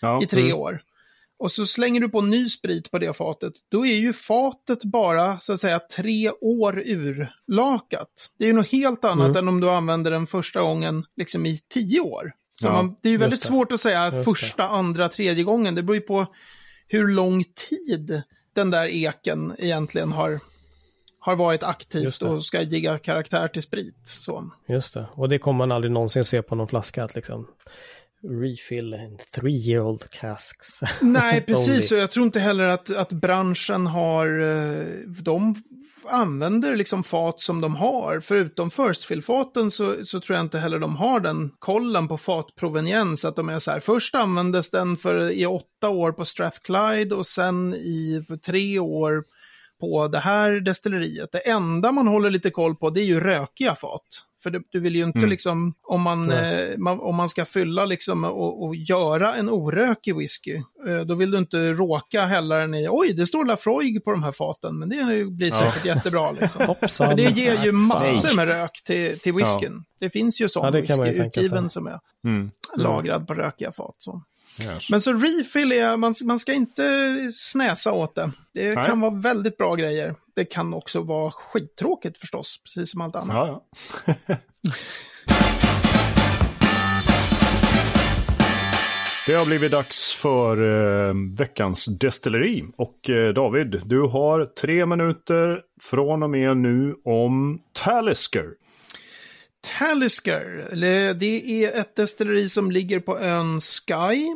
Ja, 0.00 0.22
I 0.22 0.26
tre 0.26 0.42
mm. 0.42 0.56
år. 0.56 0.82
Och 1.38 1.52
så 1.52 1.66
slänger 1.66 2.00
du 2.00 2.08
på 2.08 2.20
ny 2.20 2.48
sprit 2.48 2.90
på 2.90 2.98
det 2.98 3.16
fatet. 3.16 3.52
Då 3.68 3.86
är 3.86 3.94
ju 3.94 4.12
fatet 4.12 4.84
bara 4.84 5.40
så 5.40 5.52
att 5.52 5.60
säga 5.60 5.80
tre 5.96 6.30
år 6.30 6.82
urlakat. 6.86 8.30
Det 8.38 8.44
är 8.44 8.48
ju 8.48 8.54
något 8.54 8.68
helt 8.68 9.04
annat 9.04 9.28
mm. 9.28 9.36
än 9.36 9.48
om 9.48 9.60
du 9.60 9.70
använder 9.70 10.10
den 10.10 10.26
första 10.26 10.60
gången 10.60 11.04
liksom 11.16 11.46
i 11.46 11.60
tio 11.68 12.00
år. 12.00 12.32
Så 12.60 12.66
ja, 12.66 12.72
man, 12.72 12.96
det 13.02 13.08
är 13.08 13.10
ju 13.10 13.18
väldigt 13.18 13.42
svårt 13.42 13.72
att 13.72 13.80
säga 13.80 14.14
just 14.14 14.24
första, 14.24 14.62
det. 14.62 14.68
andra, 14.68 15.08
tredje 15.08 15.44
gången. 15.44 15.74
Det 15.74 15.82
beror 15.82 15.96
ju 15.96 16.00
på 16.00 16.26
hur 16.88 17.08
lång 17.08 17.44
tid 17.44 18.22
den 18.54 18.70
där 18.70 18.86
eken 18.86 19.54
egentligen 19.58 20.12
har 20.12 20.40
har 21.24 21.36
varit 21.36 21.62
aktivt 21.62 22.22
och 22.22 22.44
ska 22.44 22.62
ge 22.62 22.98
karaktär 22.98 23.48
till 23.48 23.62
sprit. 23.62 24.00
Så. 24.02 24.50
Just 24.68 24.94
det, 24.94 25.06
och 25.14 25.28
det 25.28 25.38
kommer 25.38 25.58
man 25.58 25.72
aldrig 25.72 25.92
någonsin 25.92 26.24
se 26.24 26.42
på 26.42 26.54
någon 26.54 26.68
flaska 26.68 27.04
att 27.04 27.14
liksom 27.14 27.46
refill 28.28 28.94
in 28.94 29.18
three 29.34 29.56
year 29.56 29.82
old 29.82 30.10
casks. 30.10 30.80
Nej, 31.00 31.40
precis, 31.40 31.92
och 31.92 31.98
jag 31.98 32.10
tror 32.10 32.26
inte 32.26 32.40
heller 32.40 32.64
att, 32.64 32.90
att 32.90 33.12
branschen 33.12 33.86
har, 33.86 34.40
eh, 34.40 34.86
de 35.22 35.62
använder 36.04 36.76
liksom 36.76 37.04
fat 37.04 37.40
som 37.40 37.60
de 37.60 37.76
har. 37.76 38.20
Förutom 38.20 38.70
first 38.70 39.04
fill-faten 39.04 39.70
så, 39.70 40.04
så 40.04 40.20
tror 40.20 40.36
jag 40.36 40.44
inte 40.44 40.58
heller 40.58 40.78
de 40.78 40.96
har 40.96 41.20
den 41.20 41.50
kollen 41.58 42.08
på 42.08 42.18
fatproveniens. 42.18 43.24
Att 43.24 43.36
de 43.36 43.48
är 43.48 43.58
så 43.58 43.70
här, 43.70 43.80
först 43.80 44.14
användes 44.14 44.70
den 44.70 44.96
för 44.96 45.30
i 45.30 45.46
åtta 45.46 45.88
år 45.88 46.12
på 46.12 46.24
Strathclyde 46.24 47.14
och 47.14 47.26
sen 47.26 47.74
i 47.74 48.24
tre 48.46 48.78
år 48.78 49.24
på 49.82 50.08
det 50.08 50.18
här 50.18 50.50
destilleriet. 50.60 51.32
Det 51.32 51.38
enda 51.38 51.92
man 51.92 52.06
håller 52.06 52.30
lite 52.30 52.50
koll 52.50 52.76
på 52.76 52.90
det 52.90 53.00
är 53.00 53.04
ju 53.04 53.20
rökiga 53.20 53.74
fat. 53.74 54.02
För 54.42 54.50
det, 54.50 54.62
du 54.70 54.80
vill 54.80 54.96
ju 54.96 55.04
inte 55.04 55.18
mm. 55.18 55.30
liksom, 55.30 55.74
om 55.82 56.02
man, 56.02 56.30
eh, 56.30 56.78
man, 56.78 57.00
om 57.00 57.16
man 57.16 57.28
ska 57.28 57.44
fylla 57.44 57.84
liksom 57.84 58.24
och, 58.24 58.64
och 58.64 58.76
göra 58.76 59.34
en 59.34 59.50
orökig 59.50 60.16
whisky, 60.16 60.54
eh, 60.86 61.00
då 61.06 61.14
vill 61.14 61.30
du 61.30 61.38
inte 61.38 61.72
råka 61.72 62.24
hälla 62.24 62.58
den 62.58 62.74
i, 62.74 62.88
oj 62.90 63.12
det 63.12 63.26
står 63.26 63.44
Lafroig 63.44 64.04
på 64.04 64.10
de 64.10 64.22
här 64.22 64.32
faten, 64.32 64.78
men 64.78 64.88
det 64.88 65.24
blir 65.24 65.50
säkert 65.50 65.84
ja. 65.84 65.94
jättebra 65.94 66.30
liksom. 66.30 66.60
För 66.88 67.16
det 67.16 67.22
ger 67.22 67.64
ju 67.64 67.72
massor 67.72 68.36
med 68.36 68.48
rök 68.48 68.82
till, 68.84 69.18
till 69.18 69.32
whiskyn. 69.32 69.84
Ja. 69.84 69.96
Det 69.98 70.10
finns 70.10 70.40
ju 70.40 70.48
sån 70.48 70.64
ja, 70.64 70.80
whisky 70.80 71.10
utgiven 71.10 71.68
som 71.68 71.86
är 71.86 72.00
mm. 72.24 72.50
lagrad 72.76 73.26
på 73.26 73.34
rökiga 73.34 73.72
fat. 73.72 73.94
Så. 73.98 74.22
Yes. 74.60 74.90
Men 74.90 75.00
så 75.00 75.12
refill 75.12 75.72
är, 75.72 75.96
man, 75.96 76.14
man 76.24 76.38
ska 76.38 76.52
inte 76.52 76.82
snäsa 77.34 77.92
åt 77.92 78.14
det. 78.14 78.30
Det 78.54 78.74
Nej. 78.74 78.86
kan 78.86 79.00
vara 79.00 79.14
väldigt 79.14 79.56
bra 79.56 79.74
grejer. 79.74 80.14
Det 80.36 80.44
kan 80.44 80.74
också 80.74 81.02
vara 81.02 81.30
skittråkigt 81.30 82.18
förstås, 82.18 82.60
precis 82.64 82.90
som 82.90 83.00
allt 83.00 83.16
annat. 83.16 83.36
Ja, 83.36 83.64
ja. 84.26 84.36
Det 89.26 89.34
har 89.34 89.46
blivit 89.46 89.72
dags 89.72 90.14
för 90.14 90.56
eh, 91.08 91.14
veckans 91.38 91.84
destilleri. 91.84 92.64
Och 92.76 93.10
eh, 93.10 93.32
David, 93.34 93.80
du 93.84 94.00
har 94.00 94.44
tre 94.44 94.86
minuter 94.86 95.60
från 95.82 96.22
och 96.22 96.30
med 96.30 96.56
nu 96.56 96.94
om 97.04 97.62
Talisker. 97.72 98.46
Talisker, 99.78 100.68
det 101.14 101.64
är 101.64 101.80
ett 101.80 101.96
destilleri 101.96 102.48
som 102.48 102.70
ligger 102.70 103.00
på 103.00 103.18
ön 103.18 103.60
Sky. 103.60 104.26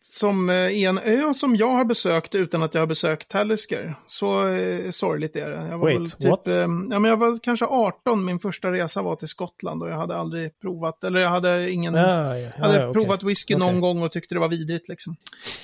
Som 0.00 0.50
eh, 0.50 0.54
är 0.56 0.88
en 0.88 0.98
ö 0.98 1.34
som 1.34 1.56
jag 1.56 1.68
har 1.68 1.84
besökt 1.84 2.34
utan 2.34 2.62
att 2.62 2.74
jag 2.74 2.82
har 2.82 2.86
besökt 2.86 3.28
Talisker. 3.28 3.94
Så 4.06 4.46
eh, 4.48 4.90
sorgligt 4.90 5.36
är 5.36 5.50
det. 5.50 5.66
Jag 5.70 5.78
var 5.78 5.98
Wait, 5.98 6.18
typ, 6.18 6.30
what? 6.30 6.48
eh, 6.48 6.54
ja, 6.54 6.66
men 6.66 7.04
jag 7.04 7.16
var 7.16 7.38
kanske 7.42 7.66
18, 7.66 8.24
min 8.24 8.38
första 8.38 8.72
resa 8.72 9.02
var 9.02 9.16
till 9.16 9.28
Skottland 9.28 9.82
och 9.82 9.90
jag 9.90 9.96
hade 9.96 10.16
aldrig 10.16 10.60
provat, 10.60 11.04
eller 11.04 11.20
jag 11.20 11.28
hade 11.30 11.70
ingen... 11.70 11.94
Ja, 11.94 12.36
ja, 12.36 12.38
Jag 12.38 12.50
hade 12.50 12.80
ja, 12.80 12.88
okej. 12.88 12.92
provat 13.02 13.22
whisky 13.22 13.56
någon 13.56 13.68
Okej. 13.68 13.80
gång 13.80 14.02
och 14.02 14.12
tyckte 14.12 14.34
det 14.34 14.38
var 14.40 14.48
vidrigt. 14.48 14.88
Liksom. 14.88 15.16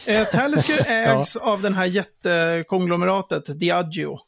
Eh, 0.06 0.24
Talisker 0.28 0.84
ägs 0.88 1.36
av 1.36 1.62
den 1.62 1.74
här 1.74 1.86
jättekonglomeratet 1.86 3.60
Diageo. 3.60 4.18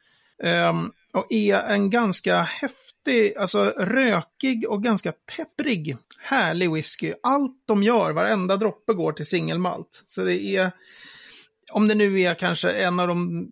Ehm, 0.43 0.91
och 1.17 1.33
är 1.33 1.63
en 1.63 1.91
ganska 1.91 2.43
häftig, 2.43 3.37
alltså 3.37 3.65
rökig 3.79 4.69
och 4.69 4.83
ganska 4.83 5.13
pepprig, 5.13 5.97
härlig 6.19 6.73
whisky. 6.73 7.13
Allt 7.23 7.63
de 7.67 7.83
gör, 7.83 8.13
varenda 8.13 8.57
droppe 8.57 8.93
går 8.93 9.13
till 9.13 9.27
singelmalt. 9.27 10.03
Så 10.07 10.25
det 10.25 10.43
är, 10.43 10.71
om 11.73 11.89
det 11.89 11.95
nu 11.95 12.21
är 12.21 12.35
kanske 12.35 12.71
en 12.71 13.01
av 13.01 13.09
de 13.09 13.49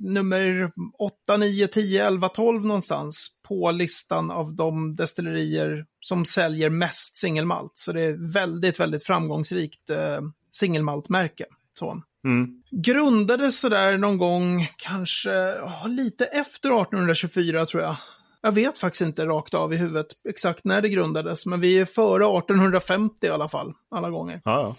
nummer 0.00 0.72
8, 0.98 1.36
9, 1.36 1.66
10, 1.66 2.06
11, 2.06 2.28
12 2.28 2.64
någonstans 2.64 3.28
på 3.48 3.70
listan 3.70 4.30
av 4.30 4.54
de 4.54 4.96
destillerier 4.96 5.86
som 6.00 6.24
säljer 6.24 6.70
mest 6.70 7.14
singelmalt. 7.14 7.72
Så 7.74 7.92
det 7.92 8.02
är 8.02 8.32
väldigt, 8.32 8.80
väldigt 8.80 9.06
framgångsrikt 9.06 9.90
eh, 9.90 10.20
singelmaltmärke. 10.50 11.44
Så 11.78 12.02
Mm. 12.24 12.48
grundades 12.70 13.60
sådär 13.60 13.98
någon 13.98 14.18
gång, 14.18 14.68
kanske 14.76 15.30
ja, 15.30 15.86
lite 15.88 16.24
efter 16.24 16.82
1824 16.82 17.66
tror 17.66 17.82
jag. 17.82 17.96
Jag 18.42 18.52
vet 18.52 18.78
faktiskt 18.78 19.02
inte 19.02 19.26
rakt 19.26 19.54
av 19.54 19.72
i 19.72 19.76
huvudet 19.76 20.06
exakt 20.28 20.64
när 20.64 20.82
det 20.82 20.88
grundades, 20.88 21.46
men 21.46 21.60
vi 21.60 21.78
är 21.78 21.84
före 21.84 22.38
1850 22.38 23.26
i 23.26 23.28
alla 23.28 23.48
fall, 23.48 23.72
alla 23.90 24.10
gånger. 24.10 24.40
Ja, 24.44 24.76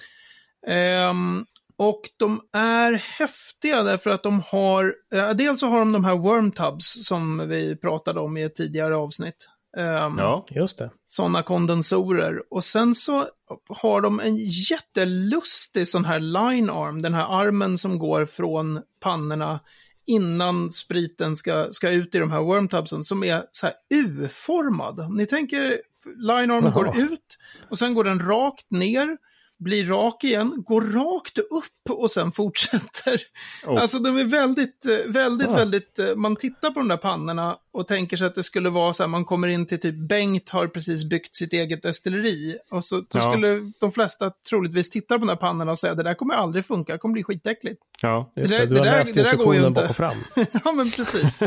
ja. 0.65 0.71
Ehm, 0.73 1.45
och 1.77 2.01
de 2.17 2.41
är 2.53 2.93
häftiga 2.93 3.84
därför 3.84 4.10
att 4.10 4.23
de 4.23 4.43
har, 4.47 4.95
eh, 5.13 5.29
dels 5.29 5.60
så 5.60 5.67
har 5.67 5.79
de 5.79 5.91
de 5.91 6.06
här 6.06 6.17
worm 6.17 6.51
tubs 6.51 7.06
som 7.08 7.49
vi 7.49 7.75
pratade 7.75 8.19
om 8.19 8.38
i 8.38 8.43
ett 8.43 8.56
tidigare 8.56 8.95
avsnitt. 8.95 9.49
Ehm, 9.77 10.17
ja. 10.17 10.45
Just 10.49 10.77
det. 10.77 10.89
sådana 11.07 11.43
kondensorer. 11.43 12.43
Och 12.53 12.63
sen 12.63 12.95
så 12.95 13.27
har 13.69 14.01
de 14.01 14.19
en 14.19 14.38
jättelustig 14.38 15.88
sån 15.88 16.05
här 16.05 16.19
line 16.19 16.69
arm, 16.69 17.01
den 17.01 17.13
här 17.13 17.41
armen 17.41 17.77
som 17.77 17.99
går 17.99 18.25
från 18.25 18.81
pannorna 18.99 19.59
innan 20.05 20.71
spriten 20.71 21.36
ska, 21.36 21.67
ska 21.71 21.89
ut 21.91 22.15
i 22.15 22.17
de 22.19 22.31
här 22.31 22.39
wormtubsen, 22.41 23.03
som 23.03 23.23
är 23.23 23.43
så 23.51 23.65
här 23.67 23.75
U-formad. 23.93 25.13
Ni 25.15 25.25
tänker, 25.25 25.81
line 26.17 26.51
arm 26.51 26.71
går 26.71 26.97
ut 26.97 27.38
och 27.69 27.79
sen 27.79 27.93
går 27.93 28.03
den 28.03 28.19
rakt 28.19 28.71
ner, 28.71 29.17
blir 29.59 29.86
rak 29.86 30.23
igen, 30.23 30.63
går 30.65 30.81
rakt 30.81 31.38
upp 31.38 31.89
och 31.99 32.12
sen 32.12 32.31
fortsätter. 32.31 33.21
Oh. 33.67 33.81
Alltså 33.81 33.99
de 33.99 34.17
är 34.17 34.23
väldigt, 34.25 34.86
eh, 34.86 35.12
väldigt, 35.12 35.47
Ah. 35.47 35.55
väldigt, 35.55 35.99
eh, 35.99 36.15
man 36.15 36.36
tittar 36.36 36.71
på 36.71 36.79
de 36.79 36.88
där 36.88 36.97
pannorna 36.97 37.57
och 37.73 37.88
tänker 37.88 38.17
sig 38.17 38.27
att 38.27 38.36
det 38.36 38.43
skulle 38.43 38.69
vara 38.69 38.93
så 38.93 39.03
här, 39.03 39.07
man 39.07 39.25
kommer 39.25 39.47
in 39.47 39.65
till 39.65 39.79
typ 39.79 39.95
Bengt 40.09 40.49
har 40.49 40.67
precis 40.67 41.03
byggt 41.03 41.36
sitt 41.36 41.53
eget 41.53 41.81
destilleri. 41.83 42.57
Och 42.71 42.86
så, 42.86 43.03
Ja. 43.13 43.19
skulle 43.21 43.71
de 43.79 43.91
flesta 43.91 44.31
troligtvis 44.49 44.89
titta 44.89 45.13
på 45.15 45.19
de 45.19 45.27
där 45.27 45.36
pannorna 45.36 45.71
och 45.71 45.77
säga 45.79 45.95
det 45.95 46.03
där 46.03 46.13
kommer 46.13 46.33
aldrig 46.33 46.65
funka, 46.65 46.93
det 46.93 46.99
kommer 46.99 47.13
bli 47.13 47.23
skitäckligt. 47.23 47.81
ja. 48.01 48.31
Just 48.36 48.49
Det 48.49 48.65
du 48.65 48.75
har 48.77 48.86
det 48.86 48.91
där- 48.91 48.99
läst 48.99 49.13
det 49.13 49.23
där 49.23 49.36
går 49.38 49.55
ju 49.55 49.62
instruktionen 49.62 49.67
inte. 49.67 49.81
bak 49.81 49.89
och 49.89 49.95
fram. 49.95 50.17
ja, 50.65 50.71
men 50.71 50.91
precis. 50.91 51.39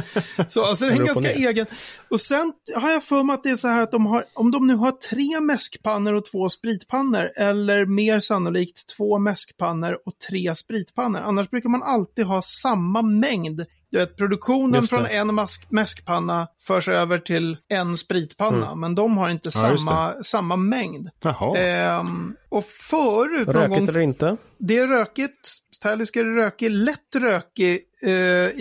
Så 0.48 0.64
alltså, 0.64 0.84
det 0.84 0.92
är 0.92 0.96
en 1.00 1.04
ganska 1.06 1.28
ner. 1.28 1.48
egen. 1.48 1.66
Och 2.10 2.20
sen 2.20 2.52
har 2.74 2.90
jag 2.90 3.04
för 3.04 3.22
mig 3.22 3.34
att 3.34 3.42
det 3.42 3.50
är 3.50 3.56
så 3.56 3.68
här 3.68 3.80
att 3.82 3.92
de 3.92 4.06
har, 4.06 4.24
om 4.34 4.50
de 4.50 4.66
nu 4.66 4.74
har 4.74 4.92
tre 4.92 5.40
mäskpannor 5.40 6.14
och 6.14 6.24
två 6.26 6.48
spritpannor, 6.48 7.30
eller 7.36 7.86
mer 7.86 8.20
sannolikt 8.20 8.86
två 8.96 9.18
mäskpannor 9.18 9.98
och 10.06 10.18
tre 10.28 10.54
spritpannor. 10.56 11.20
Annars 11.20 11.50
brukar 11.50 11.68
man 11.68 11.82
alltid 11.82 12.24
ha 12.26 12.42
samma 12.42 13.02
mängd. 13.02 13.64
Du 13.90 13.98
vet, 13.98 14.16
produktionen 14.16 14.82
från 14.82 15.06
en 15.06 15.34
mask, 15.34 15.66
mäskpanna 15.70 16.48
förs 16.62 16.88
över 16.88 17.18
till 17.18 17.56
en 17.68 17.96
spritpanna, 17.96 18.66
Mm. 18.66 18.80
men 18.80 18.94
de 18.94 19.16
har 19.18 19.30
inte 19.30 19.46
Ja, 19.48 19.50
samma, 19.50 20.12
samma 20.22 20.56
mängd. 20.56 21.08
Jaha. 21.20 21.58
Ehm, 21.58 22.36
och 22.48 22.64
förut, 22.64 23.46
någon 23.46 23.54
Rökigt 23.56 23.78
gång 23.78 23.88
eller 23.88 24.00
inte? 24.00 24.36
det 24.58 24.78
är 24.78 24.86
rökigt. 24.86 25.50
Talisker 25.80 26.24
är 26.24 26.34
rökig, 26.34 26.70
lätt 26.70 27.16
rökig 27.16 27.80
eh, 28.02 28.12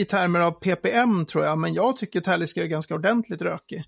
i 0.02 0.06
termer 0.10 0.40
av 0.40 0.52
ppm 0.52 1.26
tror 1.26 1.44
jag, 1.46 1.58
men 1.58 1.74
jag 1.74 1.98
tycker 1.98 2.22
Talisker 2.22 2.62
är 2.62 2.68
ganska 2.68 2.96
ordentligt 2.96 3.42
rökig. 3.42 3.84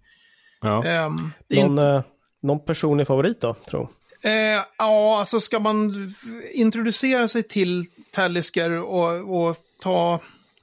ja. 0.61 0.83
Ehm, 0.85 1.31
det 1.47 1.55
är 1.55 1.61
Någon, 1.61 1.71
inte, 1.71 1.83
eh, 1.87 2.01
någon 2.41 2.65
personlig 2.65 3.07
favorit 3.07 3.41
då, 3.41 3.53
tro? 3.53 3.89
eh, 4.23 4.31
ja, 4.77 5.19
alltså 5.19 5.39
ska 5.39 5.59
man 5.59 6.13
introducera 6.53 7.27
sig 7.27 7.43
till 7.43 7.85
Talisker 8.11 8.71
och, 8.71 9.41
och 9.47 9.57
ta 9.81 10.19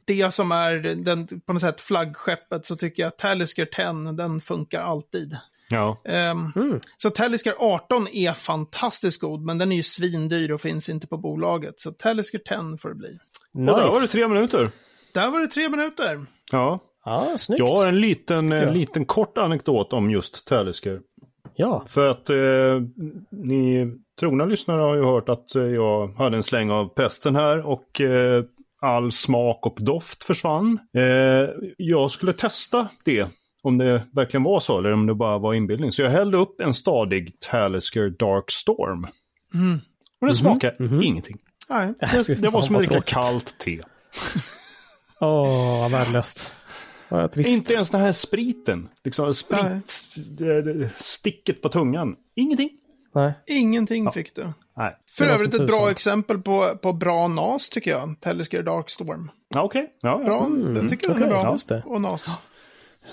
det 0.07 0.35
som 0.35 0.53
är 0.53 0.75
den, 1.05 1.27
på 1.47 1.53
något 1.53 1.63
sätt 1.63 1.81
flaggskeppet 1.81 2.67
så 2.67 2.77
tycker 2.77 3.03
jag 3.03 3.09
att 3.09 3.19
Talisker 3.19 3.65
10, 3.67 4.13
den 4.13 4.41
funkar 4.41 4.81
alltid. 4.81 5.37
ja. 5.71 6.01
Ehm, 6.05 6.53
Mm. 6.57 6.81
Så 6.97 7.11
Talisker 7.11 7.55
18 7.59 8.09
är 8.09 8.33
fantastiskt 8.33 9.21
god, 9.21 9.41
men 9.45 9.59
den 9.59 9.73
är 9.73 9.77
ju 9.77 9.83
svindyr 9.83 10.51
och 10.53 10.61
finns 10.61 10.89
inte 10.89 11.07
på 11.07 11.17
bolaget. 11.19 11.81
Så 11.81 11.91
Talisker 11.93 12.39
10 12.39 12.77
får 12.79 12.89
det 12.89 12.95
bli. 12.95 13.19
Nice. 13.53 13.73
Och 13.73 13.79
där 13.79 13.91
var 13.91 14.01
det 14.01 14.07
tre 14.07 14.29
minuter. 14.29 14.71
Där 15.15 15.31
var 15.31 15.41
det 15.41 15.47
tre 15.47 15.69
minuter. 15.69 16.27
Ja. 16.53 16.81
Ja, 17.05 17.27
snyggt. 17.39 17.59
Jag 17.59 17.67
har 17.67 17.87
en 17.89 18.01
liten, 18.01 18.53
en 18.53 18.75
liten 18.75 19.05
kort 19.05 19.39
anekdot 19.39 19.93
om 19.93 20.11
just 20.11 20.47
Talisker. 20.47 21.01
Ja, 21.57 21.85
För 21.89 22.09
att 22.09 22.31
eh, 22.31 22.37
ni 23.31 23.93
trogna 24.21 24.45
lyssnare 24.45 24.81
har 24.83 24.97
ju 24.97 25.05
hört 25.05 25.29
att 25.29 25.55
eh, 25.55 25.63
jag 25.63 26.09
hade 26.09 26.37
en 26.37 26.43
släng 26.43 26.71
av 26.71 26.89
pesten 26.89 27.37
här 27.37 27.67
och 27.67 28.01
eh, 28.01 28.45
all 28.85 29.13
smak 29.13 29.67
och 29.67 29.79
doft 29.81 30.25
försvann. 30.25 30.79
Eh, 30.97 31.49
jag 31.77 32.11
skulle 32.11 32.33
testa 32.33 32.89
det, 33.05 33.29
om 33.63 33.79
det 33.79 34.03
verkligen 34.13 34.43
var 34.43 34.61
så 34.61 34.79
eller 34.79 34.93
om 34.93 35.07
det 35.07 35.15
bara 35.15 35.39
var 35.39 35.55
inbildning. 35.55 35.93
Så 35.93 36.03
jag 36.03 36.11
hällde 36.11 36.37
upp 36.37 36.61
en 36.61 36.75
stadig 36.75 37.41
Talisker 37.41 38.11
Dark 38.11 38.51
Storm. 38.51 39.07
Mm. 39.55 39.81
Och 40.21 40.27
den 40.27 40.37
smakade 40.37 40.85
mhm. 40.85 41.03
ingenting. 41.03 41.39
Nej. 41.69 41.95
Fy 42.27 42.35
Det 42.35 42.49
var 42.49 42.63
som 42.63 42.77
att 42.77 42.83
dricka 42.83 43.01
kallt 43.01 43.59
te. 43.59 43.81
Åh, 45.21 45.81
vad 45.81 45.91
värdelöst. 45.91 46.53
Inte 47.37 47.75
ens 47.75 47.91
den 47.91 48.01
här 48.01 48.13
spriten. 48.13 48.89
Liksom 49.05 49.35
sprit, 49.35 50.09
det, 50.15 50.63
det, 50.63 50.91
sticket 50.97 51.63
på 51.63 51.69
tungan. 51.69 52.17
Ingenting. 52.35 52.71
Nej. 53.15 53.33
Ingenting 53.47 54.11
fick 54.11 54.35
du. 54.35 54.53
Nej. 54.77 54.97
För 55.17 55.27
övrigt 55.27 55.55
ett 55.55 55.67
bra 55.67 55.91
exempel 55.91 56.43
på, 56.43 56.77
på 56.83 56.93
bra 56.93 57.29
nas 57.29 57.69
tycker 57.69 57.91
jag. 57.91 58.21
Talisker 58.21 58.63
Dark 58.63 58.91
Storm. 58.91 59.31
Ja, 59.55 59.63
Okej, 59.63 59.97
ja, 60.01 60.21
ja. 60.21 60.25
Bra, 60.25 60.49
jag 60.81 60.91
tycker 60.91 61.09
den 61.09 61.17
är 61.23 61.27
okej, 61.27 61.43
bra. 61.43 61.57
det. 61.69 61.83
Och 61.87 62.01
nas. 62.01 62.39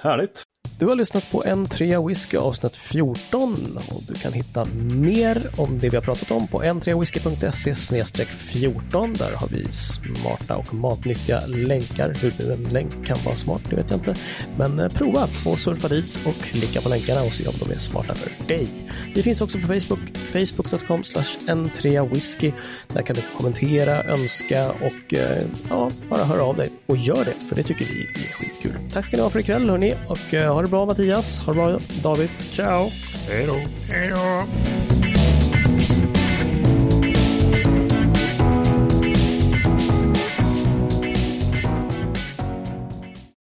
Härligt. 0.01 0.43
Du 0.82 0.88
har 0.88 0.96
lyssnat 0.96 1.32
på 1.32 1.44
en 1.46 1.65
trea 1.65 2.02
whisky 2.02 2.38
avsnitt 2.38 2.76
14 2.76 3.78
och 3.89 4.02
du 4.08 4.13
kan 4.13 4.34
hitta 4.34 4.65
mer 4.96 5.38
om 5.58 5.80
det 5.80 5.89
vi 5.89 5.96
har 5.96 6.04
pratat 6.04 6.32
om 6.32 6.48
på 6.48 6.63
n3whisky.se 6.63 8.26
14. 8.26 9.13
Där 9.13 9.32
har 9.36 9.48
vi 9.48 9.65
smarta 9.72 10.56
och 10.56 10.74
matnyttiga 10.74 11.46
länkar. 11.48 12.13
Hur 12.22 12.52
en 12.52 12.63
länk 12.63 13.06
kan 13.06 13.17
vara 13.26 13.36
smart, 13.36 13.62
det 13.70 13.76
vet 13.76 13.89
jag 13.89 14.00
inte. 14.00 14.15
Men 14.58 14.80
eh, 14.80 14.89
prova 14.89 15.28
och 15.46 15.60
surfa 15.60 15.88
dit 15.88 16.26
och 16.26 16.36
klicka 16.36 16.82
på 16.82 16.89
länkarna 16.89 17.22
och 17.22 17.34
se 17.34 17.48
om 17.48 17.56
de 17.60 17.72
är 17.72 17.78
smarta 17.78 18.15
för 18.15 18.48
dig. 18.48 18.67
Vi 19.15 19.24
finns 19.24 19.41
också 19.41 19.58
på 19.58 19.67
Facebook, 19.67 20.00
facebook.com 20.15 21.02
n3whisky. 21.02 22.52
Där 22.94 23.02
kan 23.02 23.15
du 23.15 23.22
kommentera, 23.38 24.04
önska 24.04 24.72
och 24.72 25.13
eh, 25.13 25.44
ja, 25.70 25.91
bara 26.10 26.24
höra 26.24 26.44
av 26.44 26.58
dig. 26.58 26.70
Och 26.86 26.98
gör 26.98 27.26
det, 27.26 27.46
för 27.50 27.56
det 27.56 27.63
tycker 27.63 27.86
vi 27.86 28.02
är 28.02 28.34
skitkul. 28.34 28.74
Tack 28.94 29.06
ska 29.06 29.17
ni 29.17 29.24
ha 29.24 29.30
för 29.30 29.39
ikväll 29.39 29.70
hörni 29.70 29.94
och 30.08 30.34
eh, 30.34 30.54
ha 30.54 30.62
det 30.62 30.70
bra 30.71 30.86
Mattias. 30.86 31.45
Ha 31.45 31.53
det 31.53 31.60
bra 31.60 31.79
David. 32.04 32.29
Ciao! 32.52 32.89
Hej 33.29 33.48
då. 33.48 33.56
Hej 33.93 34.10
då. 34.10 34.90